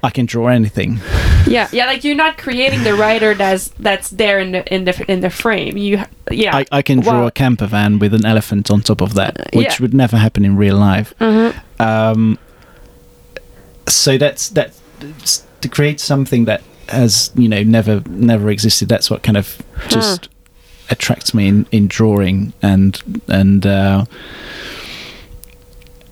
[0.06, 1.00] I can draw anything.
[1.48, 1.86] Yeah, yeah.
[1.88, 5.30] Like you're not creating the rider that's that's there in the in the in the
[5.30, 5.78] frame.
[5.78, 6.56] You, yeah.
[6.58, 7.28] I, I can draw Wow.
[7.28, 9.82] a camper van with an elephant on top of that, Uh, which yeah.
[9.82, 11.14] would never happen in real life.
[11.20, 11.54] Mhm.
[11.80, 12.38] Um,
[13.88, 14.70] so that's that
[15.62, 18.90] to create something that has you know never never existed.
[18.90, 20.30] That's what kind of just
[20.90, 24.06] attracts me in, in drawing and and uh,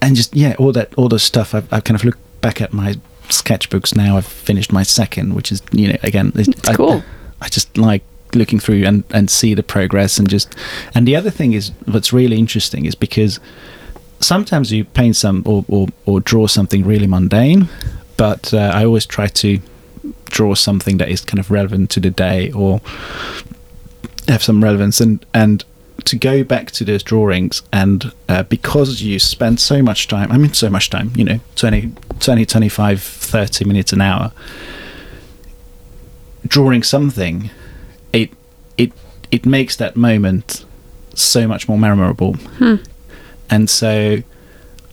[0.02, 1.54] and just yeah all that all the stuff.
[1.56, 2.96] I've, I've kind of looked back at my
[3.41, 4.17] sketchbooks now.
[4.17, 7.03] I've finished my second, which is you know again it's I, cool.
[7.41, 8.03] I just like
[8.36, 10.55] looking through and, and see the progress and just
[10.95, 13.39] and the other thing is what's really interesting is because
[14.19, 17.67] sometimes you paint some or, or, or draw something really mundane
[18.17, 19.59] but uh, I always try to
[20.25, 22.81] draw something that is kind of relevant to the day or
[24.27, 25.63] have some relevance and and
[26.06, 30.38] to go back to those drawings and uh, because you spend so much time I
[30.38, 34.32] mean so much time you know 20 20 25 30 minutes an hour
[36.47, 37.49] drawing something
[38.12, 38.32] it
[38.78, 38.91] it
[39.32, 40.66] it makes that moment
[41.16, 42.34] so much more memorable.
[42.34, 42.76] Hmm.
[43.49, 44.24] and so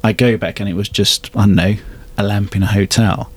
[0.02, 1.76] I go back and it was just I don't know
[2.16, 3.30] a lamp in a hotel.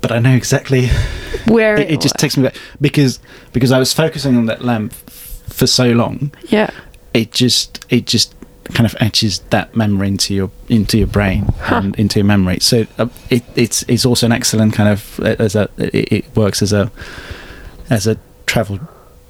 [0.00, 0.88] But I know exactly
[1.46, 3.18] Where it, it just takes me back because
[3.52, 4.92] because I was focusing on that lamp
[5.52, 6.70] for so long yeah.
[7.14, 8.34] it just it just
[8.74, 11.76] kind of etches that memory into your into your brain Huh.
[11.82, 15.34] and into your memory so uh, it it's it's also an excellent kind of uh,
[15.38, 16.90] as a it, it works as a
[17.90, 18.78] as a travel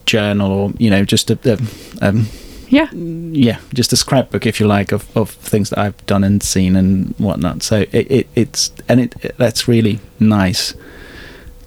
[0.07, 1.59] journal or you know just a, a
[2.07, 2.27] um,
[2.69, 2.91] Yeah.
[2.93, 6.77] yeah just a scrapbook if you like of, of things that I've done and seen
[6.77, 10.75] and whatnot so it, it it's and it, that's really nice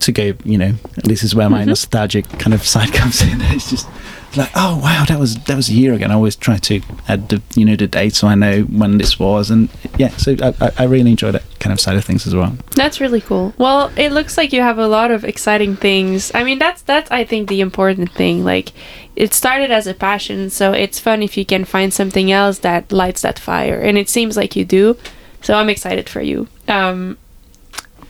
[0.01, 0.73] to go you know
[1.03, 1.67] this is where my Mhm.
[1.67, 3.87] nostalgic kind of side comes in it's just
[4.35, 6.81] like oh wow that was that was a year ago and I always try to
[7.07, 10.35] add the you know the date so I know when this was and yeah so
[10.41, 13.53] I, I, really enjoy that kind of side of things as well That's really cool.
[13.57, 16.31] Well, it looks like you have a lot of exciting things.
[16.33, 18.43] I mean, that's that's I think the important thing.
[18.43, 18.71] Like,
[19.15, 22.91] it started as a passion, so it's fun if you can find something else that
[22.91, 24.97] lights that fire, and it seems like you do.
[25.41, 26.47] So I'm excited for you.
[26.67, 27.17] Um,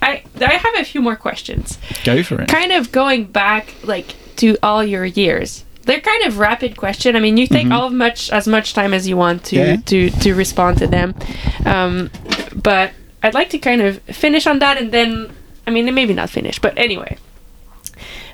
[0.01, 1.78] I I have a few more questions.
[2.03, 5.65] go for it Kind of going back like to all your years.
[5.86, 7.15] They're kind of rapid question.
[7.15, 7.73] I mean, you take Mhm.
[7.73, 9.75] all of much as much time as you want to Yeah.
[9.86, 11.13] to to respond to them.
[11.65, 12.09] Um,
[12.55, 15.29] but I'd like to kind of finish on that and then
[15.67, 17.17] I mean maybe not finish, but anyway.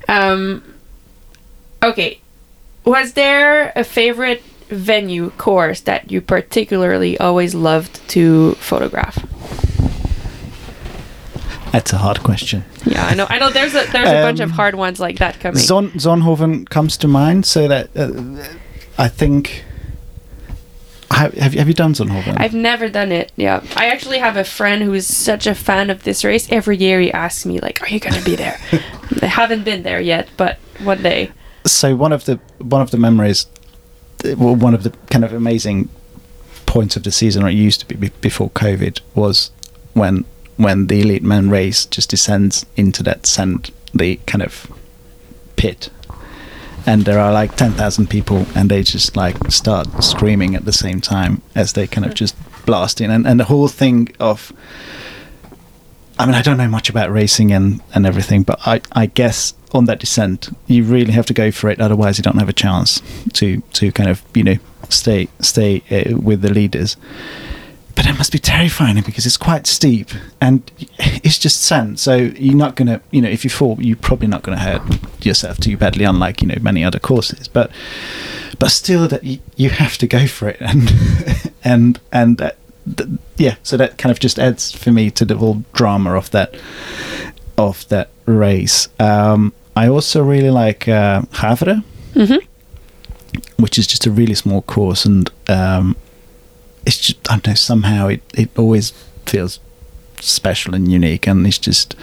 [0.08, 0.62] Um
[1.82, 2.20] okay.
[2.86, 9.18] Was there a favorite venue course that you particularly always loved to photograph?
[11.72, 13.28] that's a hard question Yeah, I know.
[13.30, 15.62] I know there's a there's a bunch of Um, hard ones like that coming.
[15.62, 18.12] Zon Zonhoven comes to mind so that uh,
[18.98, 19.64] I think
[21.12, 23.32] have, have you have you done Zonhoven I've never done it.
[23.36, 26.50] Yeah, I actually have a friend who is such a fan of this race.
[26.52, 28.58] Every year he asks me like, "Are you gonna be there?"
[29.22, 31.32] I haven't been there yet, but one day.
[31.66, 33.48] so one of the one of the memories
[34.38, 35.90] well, one of the kind of amazing
[36.66, 39.50] points of the season or it used to be- before covid was
[39.94, 40.24] when
[40.60, 44.70] when the elite men race just descends into that sand the kind of
[45.55, 45.89] pit
[46.86, 50.99] and there are like 10,000 people and they just like start screaming at the same
[50.99, 52.36] time as they kind of just
[52.66, 54.51] blast in and, and the whole thing of
[56.20, 59.53] I mean, I don't know much about racing and, and everything, but I, I guess
[59.72, 61.80] on that descent, you really have to go for it.
[61.80, 63.01] Otherwise, you don't have a chance
[63.36, 64.57] to, to kind of you know
[64.89, 66.97] stay stay uh, with the leaders.
[68.00, 70.08] But it must be terrifying because it's quite steep
[70.39, 70.64] and
[70.97, 72.00] it's just sand.
[72.00, 74.82] So you're not gonna you know if you fall, you're probably not gonna hurt
[75.26, 77.50] yourself too badly, unlike you know many other courses.
[77.50, 77.72] But
[78.58, 82.56] but still, that you, you have to go for it and and and that
[82.95, 86.32] th- yeah, so that kind of just adds for me to the whole drama of
[86.32, 86.56] that
[87.58, 88.88] of that race.
[89.02, 91.84] Um, I also really like uh, Havre,
[92.16, 92.45] Mm-hmm.
[93.62, 95.97] which is just a really small course, and um,
[96.86, 98.92] it's just I don't know somehow it it always
[99.26, 99.60] feels
[100.20, 101.96] special and unique, and it's just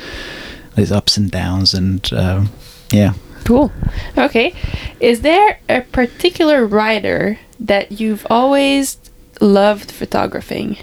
[0.74, 2.50] there's ups and downs, and um,
[2.92, 3.14] yeah.
[3.44, 3.70] Cool.
[4.18, 4.54] Okay.
[4.98, 8.98] Is there a particular writer that you've always
[9.40, 10.78] loved photographing?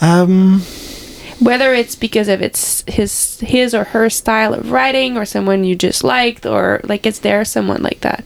[0.00, 0.62] Um,
[1.40, 5.76] Whether it's because of its his his or her style of writing or someone you
[5.76, 8.24] just liked or like is there someone like that?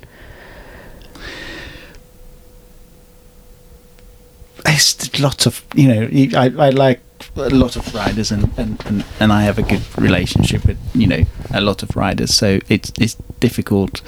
[4.67, 6.09] It's lots of you know
[6.39, 7.01] I, I like
[7.37, 11.07] a lot of riders and, and, and, and I have a good relationship with you
[11.07, 14.03] know a lot of riders so it's it's difficult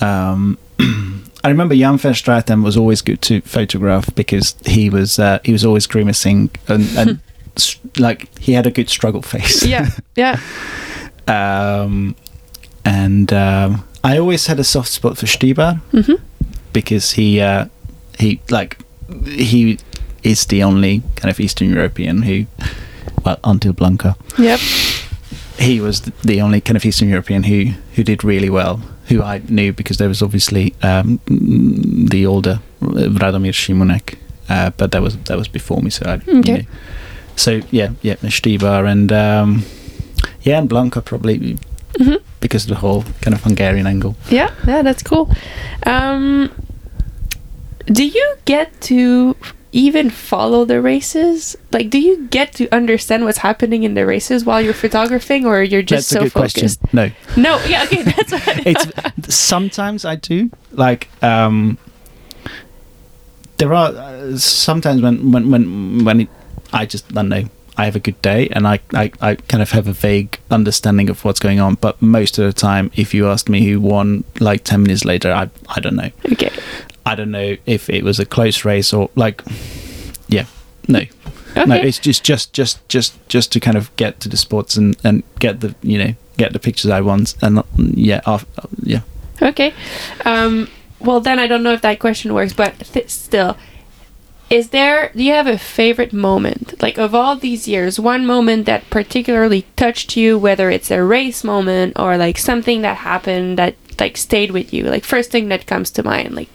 [0.00, 0.58] um,
[1.44, 5.52] I remember Jan van Straten was always good to photograph because he was uh, he
[5.52, 7.20] was always grimacing and, and
[7.98, 9.64] like he had a good struggle face.
[9.64, 9.88] Yeah.
[10.16, 10.38] Yeah.
[11.28, 12.14] um,
[12.84, 16.14] and um, I always had a soft spot for Stybar hmm
[16.72, 17.66] because he uh,
[18.18, 18.78] he like
[19.26, 19.78] he
[20.22, 22.46] is the only kind of Eastern European who,
[23.24, 24.60] well, until Blanka, Yep.
[25.58, 28.80] he was the only kind of Eastern European who who did really well.
[29.08, 31.18] Who I knew because there was obviously um,
[32.10, 34.14] the older Radomir Simunek,
[34.48, 35.90] uh, but that was that was before me.
[35.90, 36.56] So I, you Okay.
[36.56, 36.62] know.
[37.36, 39.64] so yeah, yeah, Stybar and um,
[40.42, 41.56] yeah, and Blanka probably
[41.98, 44.14] hmm because of the whole kind of Hungarian angle.
[44.30, 44.50] Yeah.
[44.66, 44.82] Yeah.
[44.82, 45.28] That's cool.
[45.86, 46.50] Um,
[47.86, 49.36] do you get to
[49.72, 51.56] even follow the races?
[51.72, 55.62] Like, do you get to understand what's happening in the races while you're photographing, or
[55.62, 56.80] you're just That's so focused?
[56.80, 56.90] question.
[56.92, 57.64] No, No.
[57.66, 57.84] Yeah.
[57.84, 58.02] Okay.
[58.16, 58.66] That's what.
[58.66, 61.78] it's sometimes I do like um
[63.58, 66.28] there are uh, sometimes when when when when it,
[66.72, 67.44] I just I don't know
[67.76, 71.10] I have a good day and I, I I kind of have a vague understanding
[71.10, 74.24] of what's going on but most of the time if you asked me who won
[74.40, 76.50] like 10 minutes later I I don't know okay.
[77.10, 79.42] I don't know if it was a close race or like
[80.28, 80.46] yeah
[80.88, 81.00] no
[81.56, 81.64] Okay.
[81.66, 84.96] no it's just just just just just to kind of get to the sports and
[85.02, 87.62] and get the you know get the pictures I want and
[87.96, 88.46] yeah af-
[88.82, 89.00] yeah
[89.42, 89.72] Okay.
[90.26, 90.68] Um,
[91.00, 93.56] well, then I don't know if that question works, but th- still,
[94.50, 95.10] is there?
[95.16, 99.64] Do you have a favorite moment, like of all these years, one moment that particularly
[99.76, 104.50] touched you, whether it's a race moment or like something that happened that like stayed
[104.50, 106.50] with you, like first thing that comes to mind, like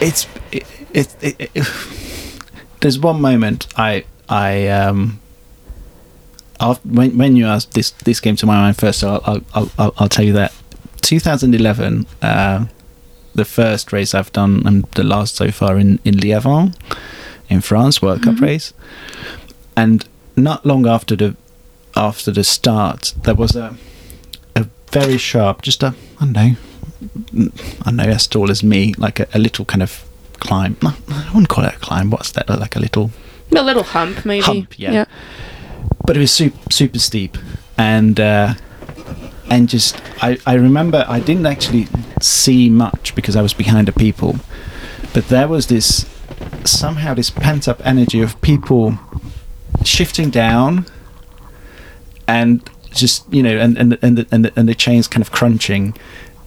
[0.00, 1.68] it's it, it, it, it-
[2.80, 5.20] there's one moment I I um
[6.60, 9.70] af- when when you asked this this came to my mind first so I'll I'll
[9.78, 10.52] I'll, I'll tell you that
[11.02, 12.66] 2011 uh,
[13.34, 16.74] the first race I've done and the last so far in in Liévin
[17.48, 18.40] in France World Cup Mhm.
[18.42, 18.72] race
[19.76, 20.04] and
[20.36, 21.34] not long after the
[21.96, 23.74] after the start there was a
[24.54, 26.56] a very sharp just a I don't know
[27.84, 30.04] I know as tall as me like a, a little kind of
[30.40, 30.76] climb.
[30.82, 33.10] I wouldn't call it a climb what's that like a little
[33.56, 34.44] a little hump, maybe.
[34.44, 35.06] Hump, yeah.
[36.06, 37.36] but it was super super steep.
[37.76, 38.54] And uh,
[39.50, 41.88] and just I, I remember I didn't actually
[42.20, 44.36] see much because I was behind the people.
[45.14, 46.06] But there was this
[46.64, 48.98] somehow this pent up energy of people
[49.84, 50.86] shifting down
[52.26, 55.30] and just you know and and and the, and the, and the chains kind of
[55.30, 55.96] crunching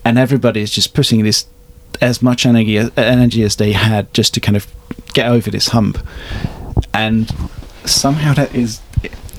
[0.04, 1.46] and everybody is just putting this
[2.02, 4.68] as much energy energy as they had just to kind of
[5.14, 6.00] get over this hump
[6.94, 7.30] and
[7.86, 8.82] somehow that is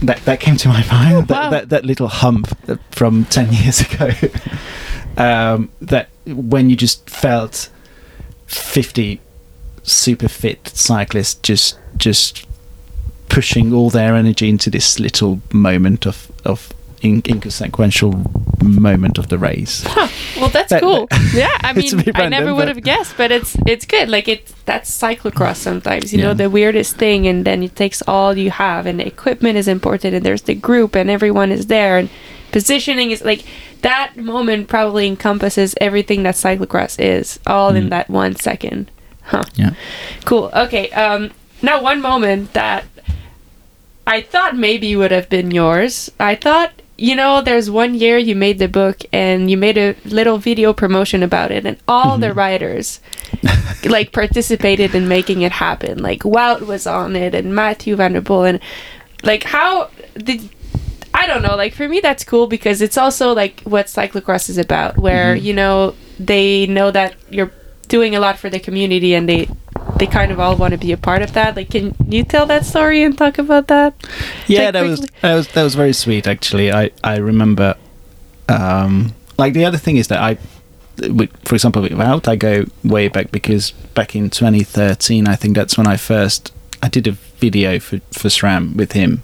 [0.03, 1.51] that that came to my mind that, wow.
[1.51, 2.49] that that little hump
[2.91, 4.11] from 10 years ago
[5.17, 7.71] um, that when you just felt
[8.47, 9.21] 50
[9.83, 12.47] super fit cyclists just just
[13.29, 18.13] pushing all their energy into this little moment of of in- inconsequential
[18.63, 20.09] moment of the race Huh.
[20.41, 21.09] Well, that's That- cool.
[21.35, 24.09] yeah, I mean, bit I never would have guessed, but it's it's good.
[24.09, 25.57] Like it, that's cyclocross.
[25.57, 29.07] Sometimes you know the weirdest thing, and then it takes all you have, and the
[29.07, 32.09] equipment is important, and there's the group, and everyone is there, and
[32.51, 33.45] positioning is like
[33.83, 37.91] that moment probably encompasses everything that cyclocross is, all in Mm.
[37.91, 38.91] that one second.
[39.23, 39.43] Huh.
[39.55, 39.75] yeah
[40.25, 40.51] Cool.
[40.55, 40.91] Okay.
[40.91, 41.31] Um.
[41.63, 42.85] Now, one moment that
[44.07, 46.11] I thought maybe would have been yours.
[46.19, 49.95] I thought, you know, there's one year you made the book and you made a
[50.05, 52.37] little video promotion about it, and all the Mhm.
[52.37, 53.01] writers
[53.85, 55.99] like participated in making it happen.
[56.03, 58.61] Like Wout was on it, and Mathieu Van Der Poel, and
[59.23, 60.49] like how did.
[61.15, 61.57] I don't know.
[61.57, 65.43] Like for me, that's cool because it's also like what cyclocross is about, where Mhm.
[65.43, 67.51] you know they know that you're
[67.93, 69.43] doing a lot for the community, and they
[69.99, 71.55] they kind of all want to be a part of that.
[71.57, 73.93] Like, can you tell that story and talk about that?
[74.47, 77.77] yeah Like, that was that was that was very sweet actually i i remember
[78.49, 80.39] um like the other thing is that i
[81.45, 85.77] for example with Wout i go way back because back in 2013 i think that's
[85.79, 86.53] when i first
[86.83, 89.23] i did a video for for sram with him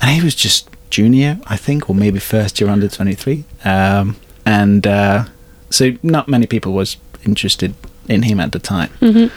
[0.00, 4.86] and he was just junior i think or maybe first year under 23 um and
[4.86, 5.24] uh
[5.70, 7.74] so not many people was interested
[8.08, 9.28] in him at the time Mm-hmm.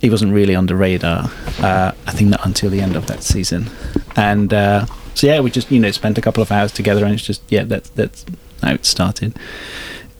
[0.00, 1.30] he wasn't really on the radar.
[1.60, 3.68] Uh, I think not until the end of that season,
[4.16, 7.14] and uh, so yeah, we just you know spent a couple of hours together, and
[7.14, 8.24] it's just yeah, that's that's
[8.62, 9.36] how it started.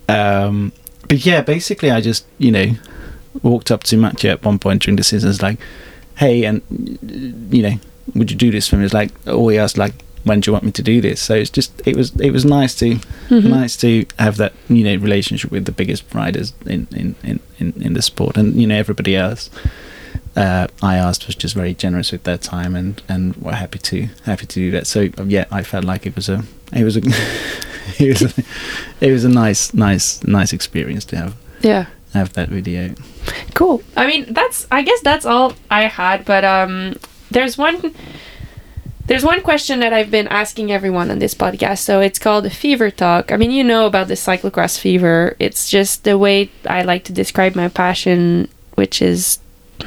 [0.09, 0.73] Um,
[1.09, 2.67] but yeah, basically, I just you know
[3.43, 5.59] walked up to Mathieu at one point during the season, was like,
[6.17, 6.61] hey, and
[7.53, 7.79] you know,
[8.15, 8.85] would you do this for me?
[8.85, 11.21] It's like, oh, he asked like, when do you want me to do this?
[11.21, 12.97] So it's just it was it was nice to
[13.31, 13.45] Mhm.
[13.45, 17.73] nice to have that you know relationship with the biggest riders in in, in, in,
[17.81, 19.51] in the sport and you know everybody else
[20.37, 24.09] uh, I asked was just very generous with their time and and were happy to
[24.25, 24.87] happy to do that.
[24.87, 27.01] So um, yeah, I felt like it was a it was a
[27.99, 28.43] it was a,
[29.01, 31.87] it was a nice nice nice experience to have Yeah.
[32.15, 32.95] have that video.
[33.55, 33.83] Cool.
[33.97, 36.95] I mean, that's I guess that's all I had, but um
[37.31, 37.93] there's one
[39.09, 41.79] there's one question that I've been asking everyone on this podcast.
[41.79, 43.33] So it's called fever talk.
[43.33, 45.35] I mean, you know about the cyclocross fever.
[45.39, 49.41] It's just the way I like to describe my passion, which is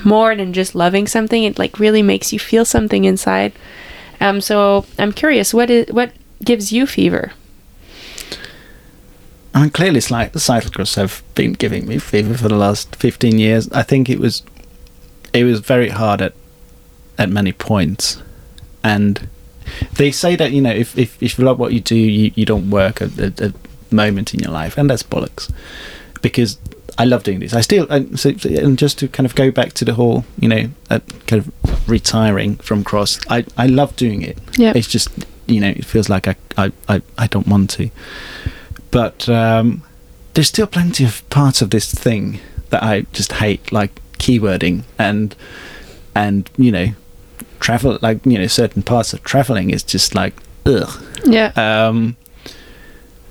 [0.03, 1.43] more than just loving something.
[1.43, 3.53] It like really makes you feel something inside.
[4.19, 6.11] Um so I'm curious, what is what
[6.43, 7.31] gives you fever?
[9.53, 12.95] I mean, clearly, it's like the cyclocross have been giving me fever for the last
[12.95, 13.69] fifteen years.
[13.71, 14.43] I think it was,
[15.33, 16.33] it was very hard at,
[17.17, 18.21] at many points,
[18.83, 19.27] and
[19.93, 22.45] they say that you know if if, if you love what you do, you, you
[22.45, 25.51] don't work at a, a moment in your life, and that's bollocks,
[26.21, 26.57] because
[26.97, 27.53] I love doing this.
[27.53, 30.47] I still and so and just to kind of go back to the whole you
[30.47, 33.19] know uh, kind of retiring from cross.
[33.29, 34.37] I I love doing it.
[34.57, 34.73] Yeah.
[34.75, 35.09] It's just
[35.47, 37.89] you know it feels like I I I, I don't want to
[38.91, 39.81] but um,
[40.33, 42.39] there's still plenty of parts of this thing
[42.69, 45.35] that I just hate, like keywording and
[46.13, 46.87] and you know
[47.61, 50.33] travel, like you know certain parts of traveling is just like
[50.65, 50.89] ugh.
[51.25, 51.51] Yeah.
[51.55, 52.17] Um,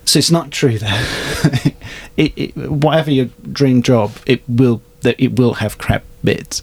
[0.06, 1.74] so it's not true that
[2.16, 6.62] it, it, whatever your dream job, it will that it will have crap bits.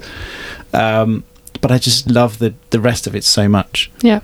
[0.74, 1.24] Um,
[1.62, 4.20] but I just love the the rest of it so much Yeah.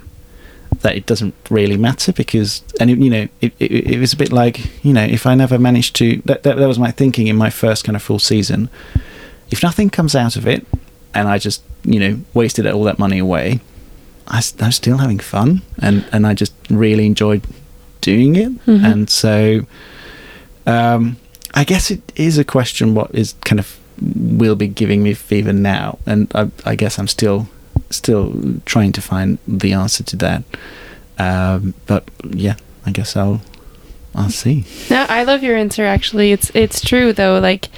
[0.82, 4.18] that it doesn't really matter because and it, you know it, it, it was a
[4.18, 7.28] bit like you know if I never managed to that, that that was my thinking
[7.28, 8.70] in my first kind of full season
[9.52, 10.66] if nothing comes out of it
[11.14, 13.60] and I just you know wasted all that money away
[14.28, 17.42] i was still having fun and and I just really enjoyed
[18.02, 18.84] doing it Mhm.
[18.92, 19.66] and so
[20.66, 21.18] um
[21.54, 25.54] I guess it is a question what is kind of will be giving me fever
[25.54, 27.48] now and I, I guess I'm still
[27.90, 28.34] still
[28.66, 30.44] trying to find the answer to that
[31.20, 33.42] um, but yeah I guess I'll
[34.16, 35.86] I'll see No, I love your answer.
[35.86, 37.40] Actually, it's it's true though.
[37.40, 37.70] Like,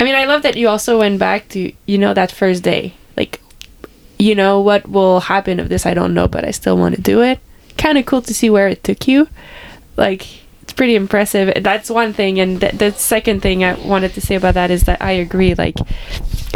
[0.00, 2.94] I mean, I love that you also went back to you know that first day.
[3.16, 3.40] Like,
[4.18, 5.84] you know what will happen of this?
[5.84, 7.38] I don't know, but I still want to do it.
[7.76, 9.28] Kind of cool to see where it took you.
[9.96, 10.26] Like,
[10.62, 11.62] it's pretty impressive.
[11.62, 14.84] That's one thing, and th- the second thing I wanted to say about that is
[14.84, 15.54] that I agree.
[15.54, 15.76] Like,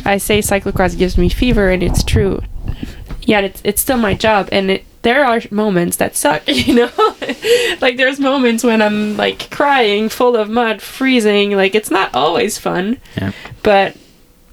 [0.07, 2.43] I say cyclocross gives me fever, and it's true.
[3.23, 6.91] Yet it's it's still my job, and it there are moments that suck, you know.
[7.81, 11.53] like there's moments when I'm like crying, full of mud, freezing.
[11.57, 13.31] Like it's not always fun, yeah
[13.63, 13.97] but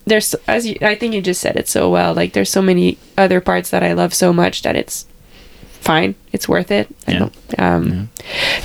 [0.05, 2.13] there's as you, I think you just said it so well.
[2.13, 5.05] Like there's so many other parts that I love so much that it's
[5.79, 6.15] fine.
[6.31, 6.87] It's worth it.
[7.07, 7.19] I Yeah.
[7.19, 8.09] don't, um,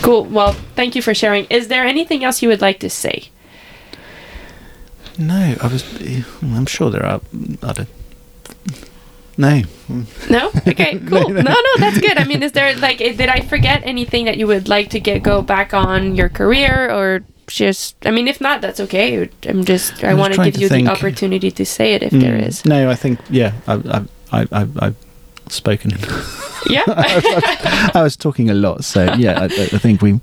[0.03, 0.25] Cool.
[0.25, 1.47] Well, thank you for sharing.
[1.51, 3.31] Is there anything else you would like to say?
[5.19, 5.83] no I was
[6.43, 7.21] I'm sure there are
[7.63, 7.87] other
[9.39, 9.63] no
[10.31, 10.51] No.
[10.67, 10.99] Okay.
[11.09, 11.29] Cool.
[11.29, 12.17] no, no, that's good.
[12.19, 15.01] I mean, is there like, i- did I forget anything that you would like to
[15.01, 17.23] get go back on your career or?
[17.49, 19.29] Just, I mean, if not, that's okay.
[19.47, 20.89] I'm just, I I want to give you think.
[20.89, 22.65] the opportunity to say it if there Mm, is.
[22.65, 24.01] no I think yeah I, I,
[24.41, 24.97] I, I, I've
[25.49, 25.93] spoken
[26.69, 26.83] Yeah.
[27.95, 30.19] I was talking a lot so yeah I, I think we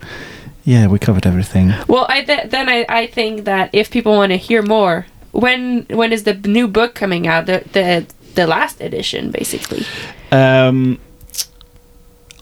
[0.66, 4.32] yeah we covered everything well, I th- then I, I think that if people want
[4.34, 7.46] to hear more, when when is the new book coming out?
[7.46, 8.06] The the
[8.36, 9.86] the last edition, basically.
[10.32, 11.00] Um,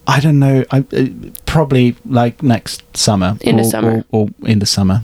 [0.08, 0.66] I don't know.
[0.72, 1.06] I uh,
[1.46, 3.38] probably like next summer.
[3.42, 4.06] In the or, summer.
[4.12, 5.04] or, or in the summer,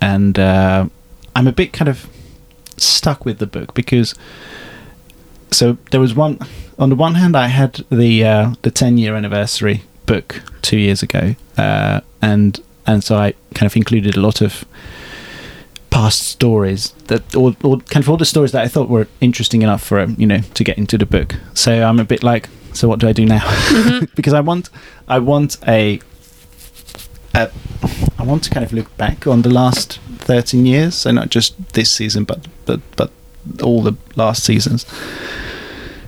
[0.00, 0.88] and uh,
[1.34, 2.08] I'm a bit kind of
[2.76, 4.14] stuck with the book because.
[5.52, 6.38] So there was one.
[6.78, 11.02] On the one hand, I had the uh, the 10 year anniversary book two years
[11.02, 14.64] ago, uh, and and so I kind of included a lot of
[15.96, 19.62] past stories that or, or kind of all the stories that I thought were interesting
[19.62, 21.34] enough for um, you know to get into the book.
[21.54, 23.42] So I'm a bit like, so what do I do now?
[24.14, 24.68] because I want
[25.08, 26.00] I want a,
[27.34, 27.50] a
[28.18, 31.54] I want to kind of look back on the last 13 years, so not just
[31.72, 33.10] this season, but but but
[33.62, 34.84] all the last seasons.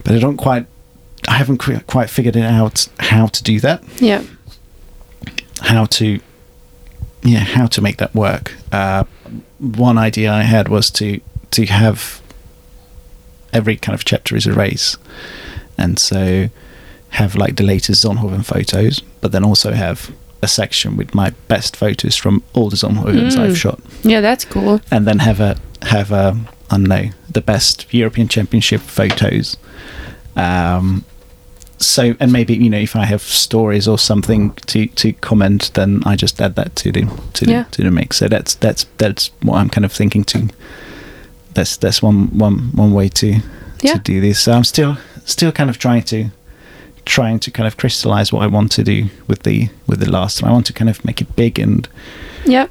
[0.05, 0.67] But I don't quite.
[1.29, 4.23] I haven't qu- quite figured it out how to do that Yeah.
[5.61, 6.21] how to
[7.23, 9.05] yeah how to make that work uh,
[9.59, 11.21] one idea i had was to
[11.51, 12.21] to have
[13.53, 14.97] every kind of chapter is a race
[15.77, 16.49] and so
[17.11, 20.13] have like the latest zonhoven photos but then also have
[20.43, 23.39] a section with my best photos from all the zonhovens Mm.
[23.41, 24.81] i've shot Yeah, that's cool.
[24.91, 26.37] and then have a have a
[26.71, 29.57] I don't know the best European Championship photos.
[30.37, 31.05] Um,
[31.79, 36.03] so and maybe you know if I have stories or something to to comment, then
[36.05, 37.03] I just add that to the
[37.35, 37.65] to the Yeah.
[37.71, 38.17] to the mix.
[38.17, 40.49] So that's that's that's what I'm kind of thinking to
[41.55, 43.41] that's that's one one one way to
[43.81, 43.95] Yeah.
[43.95, 44.41] to do this.
[44.41, 46.31] So I'm still still kind of trying to
[47.05, 50.43] trying to kind of crystallize what I want to do with the with the last
[50.43, 50.51] one.
[50.51, 51.89] I want to kind of make it big and
[52.47, 52.67] Yeah.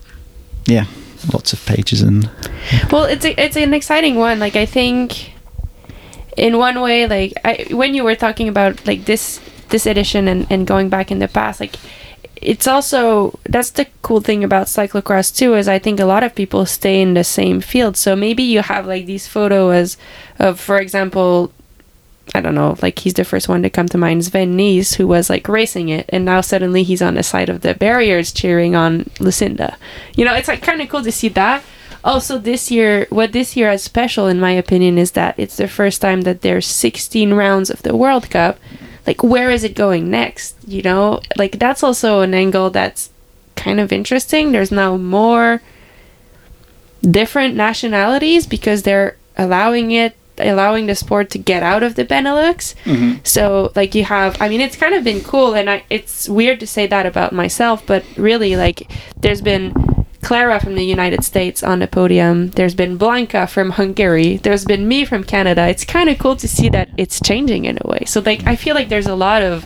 [0.66, 0.86] yeah,
[1.34, 2.30] lots of pages and
[2.92, 4.40] Well, it's a, it's an exciting one.
[4.40, 5.32] Like I think,
[6.38, 10.48] in one way, like I, when you were talking about like this this edition and
[10.50, 11.76] and going back in the past, like
[12.36, 16.36] it's also that's the cool thing about cyclocross too is I think a lot of
[16.36, 17.98] people stay in the same field.
[17.98, 19.98] So maybe you have like these photos
[20.40, 21.52] of, for example.
[22.36, 25.08] I don't know, like he's the first one to come to mind, Sven Nys, who
[25.08, 28.76] was like racing it, and now suddenly he's on the side of the barriers cheering
[28.76, 29.78] on Lucinda.
[30.14, 31.64] You know, it's like kind of cool to see that.
[32.04, 35.68] Also, this year, what this year is special, in my opinion, is that it's the
[35.68, 38.60] first time that there's 16 rounds of the World Cup.
[39.06, 40.56] Like, where is it going next?
[40.68, 43.10] You know, like that's also an angle that's
[43.56, 44.52] kind of interesting.
[44.52, 45.62] There's now more
[47.02, 52.76] different nationalities because they're allowing it allowing the sport to get out of the Benelux.
[52.84, 53.20] Mm-hmm.
[53.24, 56.60] So like you have I mean it's kind of been cool and I it's weird
[56.60, 59.74] to say that about myself, but really like there's been
[60.22, 62.50] Clara from the United States on the podium.
[62.52, 64.38] There's been Blanka from Hungary.
[64.38, 65.68] There's been me from Canada.
[65.68, 68.04] It's kind of cool to see that it's changing in a way.
[68.06, 69.64] So like I feel like there's a lot of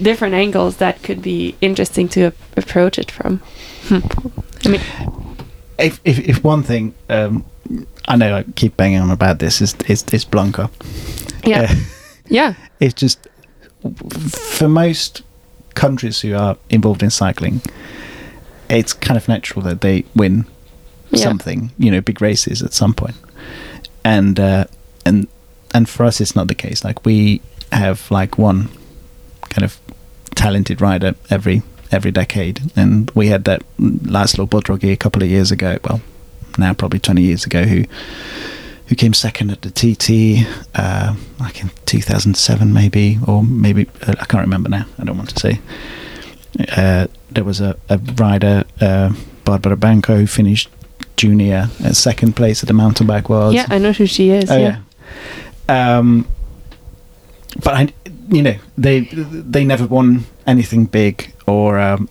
[0.00, 3.38] different angles that could be interesting to a- approach it from.
[3.88, 3.98] Hmm.
[4.64, 4.80] I mean,
[5.78, 7.44] if if, if one thing um,
[8.06, 10.70] I know I keep banging on about this is is, is Blanka.
[11.44, 11.74] yeah, Uh,
[12.28, 13.26] yeah, it's just
[14.58, 15.22] for most
[15.74, 17.60] countries who are involved in cycling,
[18.70, 20.44] it's kind of natural that they win
[21.10, 21.22] Yeah.
[21.24, 23.16] something, you know, big races at some point.
[24.04, 24.64] And uh,
[25.04, 25.26] and
[25.74, 26.84] and for us, it's not the case.
[26.84, 27.40] Like we
[27.72, 28.68] have like one
[29.50, 29.78] kind of
[30.34, 35.50] talented rider every every decade, and we had that Laszlo Bodrogi a couple of years
[35.50, 35.78] ago.
[35.84, 36.00] Well,
[36.58, 37.84] now probably twenty years ago, who
[38.86, 44.24] who came second at the TT, uh, like in 2007 maybe, or maybe uh, I
[44.24, 44.86] can't remember now.
[44.98, 45.60] I don't want to say.
[46.76, 49.12] Uh, there was a, a rider, uh,
[49.44, 50.68] Barbara Benkó, who finished
[51.16, 53.54] junior at second place at the mountain bike world.
[53.54, 53.66] yeah.
[53.68, 54.50] I know who she is.
[54.50, 54.78] Oh yeah.
[55.68, 55.98] yeah.
[55.98, 56.26] Um,
[57.62, 57.88] but I,
[58.28, 62.08] you know, they they never won anything big, or um,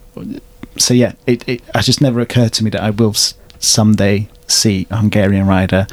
[0.77, 1.13] so yeah.
[1.25, 4.97] It, it it just never occurred to me that I will s- someday see a
[4.97, 5.87] Hungarian rider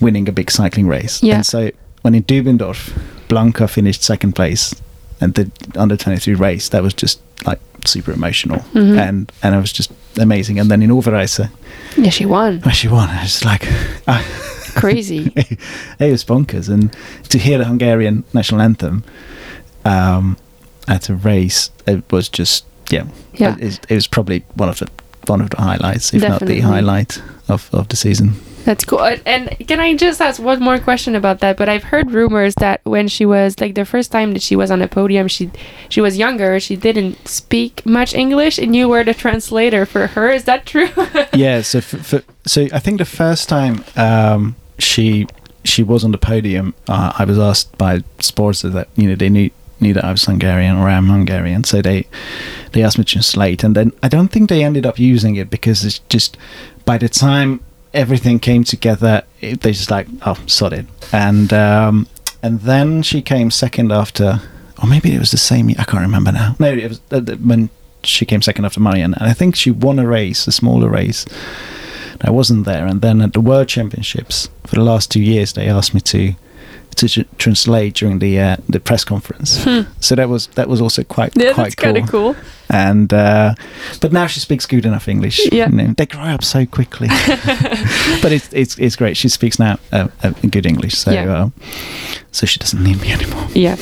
[0.00, 1.22] winning a big cycling race.
[1.22, 1.36] Yeah.
[1.36, 1.70] And so
[2.02, 2.92] when in Dubendorf,
[3.28, 4.74] Blanka finished second place
[5.20, 8.98] and the under twenty three race, that was just like super emotional, Mhm.
[8.98, 10.58] and and it was just amazing.
[10.58, 11.48] And then in Overijse,
[11.96, 12.62] Yeah, she won.
[12.72, 13.66] she won, I was like.
[14.06, 14.22] I,
[14.76, 15.32] Crazy.
[15.98, 16.94] it was bonkers, and
[17.28, 19.02] to hear the Hungarian national anthem
[19.84, 20.36] um,
[20.86, 23.56] at a race, it was just yeah, Yeah.
[23.58, 24.88] It, it was probably one of the
[25.26, 28.34] one of the highlights, if not the highlight of, of the season.
[28.64, 29.00] That's cool.
[29.00, 31.56] And- can I just ask one more question about that?
[31.56, 34.70] But I've heard rumors that when she was like the first time that she was
[34.70, 35.50] on a podium, she
[35.88, 36.60] she was younger.
[36.60, 40.30] She didn't speak much English, and you were the translator for her.
[40.30, 40.90] Is that true?
[41.32, 41.80] yeah, so
[42.46, 45.26] so I think the first time um, she
[45.64, 49.28] she was on the podium, uh, I was asked by sports that you know they
[49.28, 49.50] knew
[49.80, 52.06] knew that I was Hungarian or I am Hungarian, so they
[52.72, 55.50] they asked me to translate, and then I don't think they ended up using it
[55.50, 56.36] because it's just
[56.84, 57.60] by the time
[57.92, 62.06] everything came together, they just like oh sod it, and um,
[62.42, 64.40] and then she came second after,
[64.82, 65.70] or maybe it was the same.
[65.70, 66.56] I can't remember now.
[66.58, 67.70] No, it was uh, when
[68.02, 71.26] she came second after Marianne, and I think she won a race, a smaller race.
[72.22, 75.68] I wasn't there, and then at the World Championships for the last two years, they
[75.68, 76.34] asked me to
[76.96, 79.64] to tr- translate during the uh, the press conference.
[80.00, 81.40] So that was that was also quite Hmm.
[81.40, 82.36] yeah, quite of cool.
[82.68, 83.54] And uh,
[84.00, 85.40] but now she speaks good enough English.
[85.52, 85.68] Yeah.
[85.70, 87.08] you know, they grow up so quickly.
[88.22, 89.16] but it's it's it's great.
[89.16, 91.44] She speaks now uh, uh, good English, so Yeah.
[91.44, 91.48] uh,
[92.32, 93.46] so she doesn't need me anymore.
[93.54, 93.76] Yeah.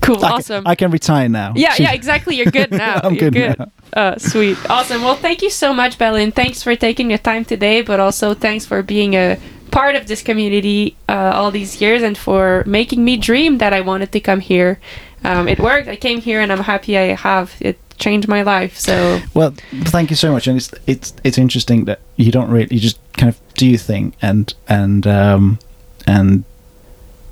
[0.00, 0.16] Cool.
[0.16, 0.66] I can- awesome.
[0.66, 1.52] I can retire now.
[1.56, 2.34] yeah, yeah, exactly.
[2.36, 3.00] You're good now.
[3.04, 3.66] I'm You're good now.
[3.92, 4.56] Uh, sweet.
[4.70, 5.02] Awesome.
[5.02, 6.34] Well, thank you so much, Balint.
[6.34, 9.36] Thanks for taking your time today, but also thanks for being a
[9.70, 13.80] part of this community uh, all these years and for making me dream that I
[13.80, 14.78] wanted to come here.
[15.24, 15.88] Um, it worked.
[15.88, 17.52] I came here and I'm happy I have.
[17.60, 18.78] It changed my life.
[18.78, 19.52] So, Well,
[19.84, 22.98] thank you so much, and it's it's it's interesting that you don't really you just
[23.18, 25.58] kind of do your thing, and and um,
[26.06, 26.44] and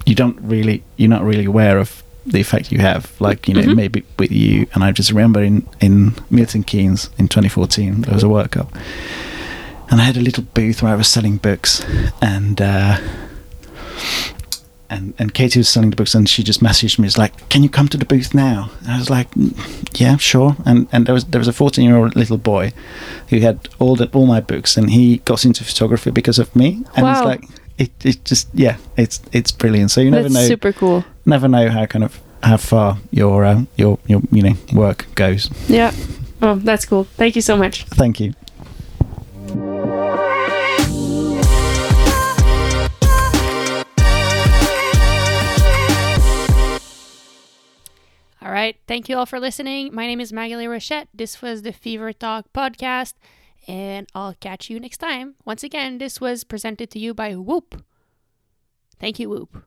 [0.05, 3.11] you don't really you're not really aware of the effect you have.
[3.21, 3.77] Like you know Mhm.
[3.77, 8.23] maybe with you, and I just remember in in Milton Keynes in 2014 there was
[8.23, 8.69] a World Cup,
[9.91, 11.85] and I had a little booth where I was selling books,
[12.21, 12.61] and.
[12.61, 12.99] Uh,
[14.91, 17.07] and and Katie was selling the books, and she just messaged me.
[17.07, 19.53] It's like, "Can you come to the booth now?" And I was like, "Mm,
[20.01, 22.73] "Yeah, sure." And and there was there was a fourteen year old little boy
[23.29, 26.83] who had all the all my books, and he got into photography because of me.
[26.97, 27.13] And Wow.
[27.13, 27.45] it's like,
[27.77, 29.91] it, it just yeah, it's it's brilliant.
[29.91, 31.05] So you never That's know super cool.
[31.27, 35.51] never know how kind of how far your uh, your your you know work goes.
[35.69, 35.93] Yeah.
[36.41, 37.05] Oh, that's cool.
[37.17, 37.85] Thank you so much.
[37.85, 38.33] Thank you.
[48.59, 48.75] Right.
[48.89, 49.95] Thank you all for listening.
[49.95, 51.07] My name is Magalie Rochette.
[51.15, 53.15] This was the Fever Talk podcast,
[53.69, 55.37] and I'll catch you next time.
[55.45, 57.85] Once again, this was presented to you by Whoop.
[58.99, 59.63] Thank you, Whoop.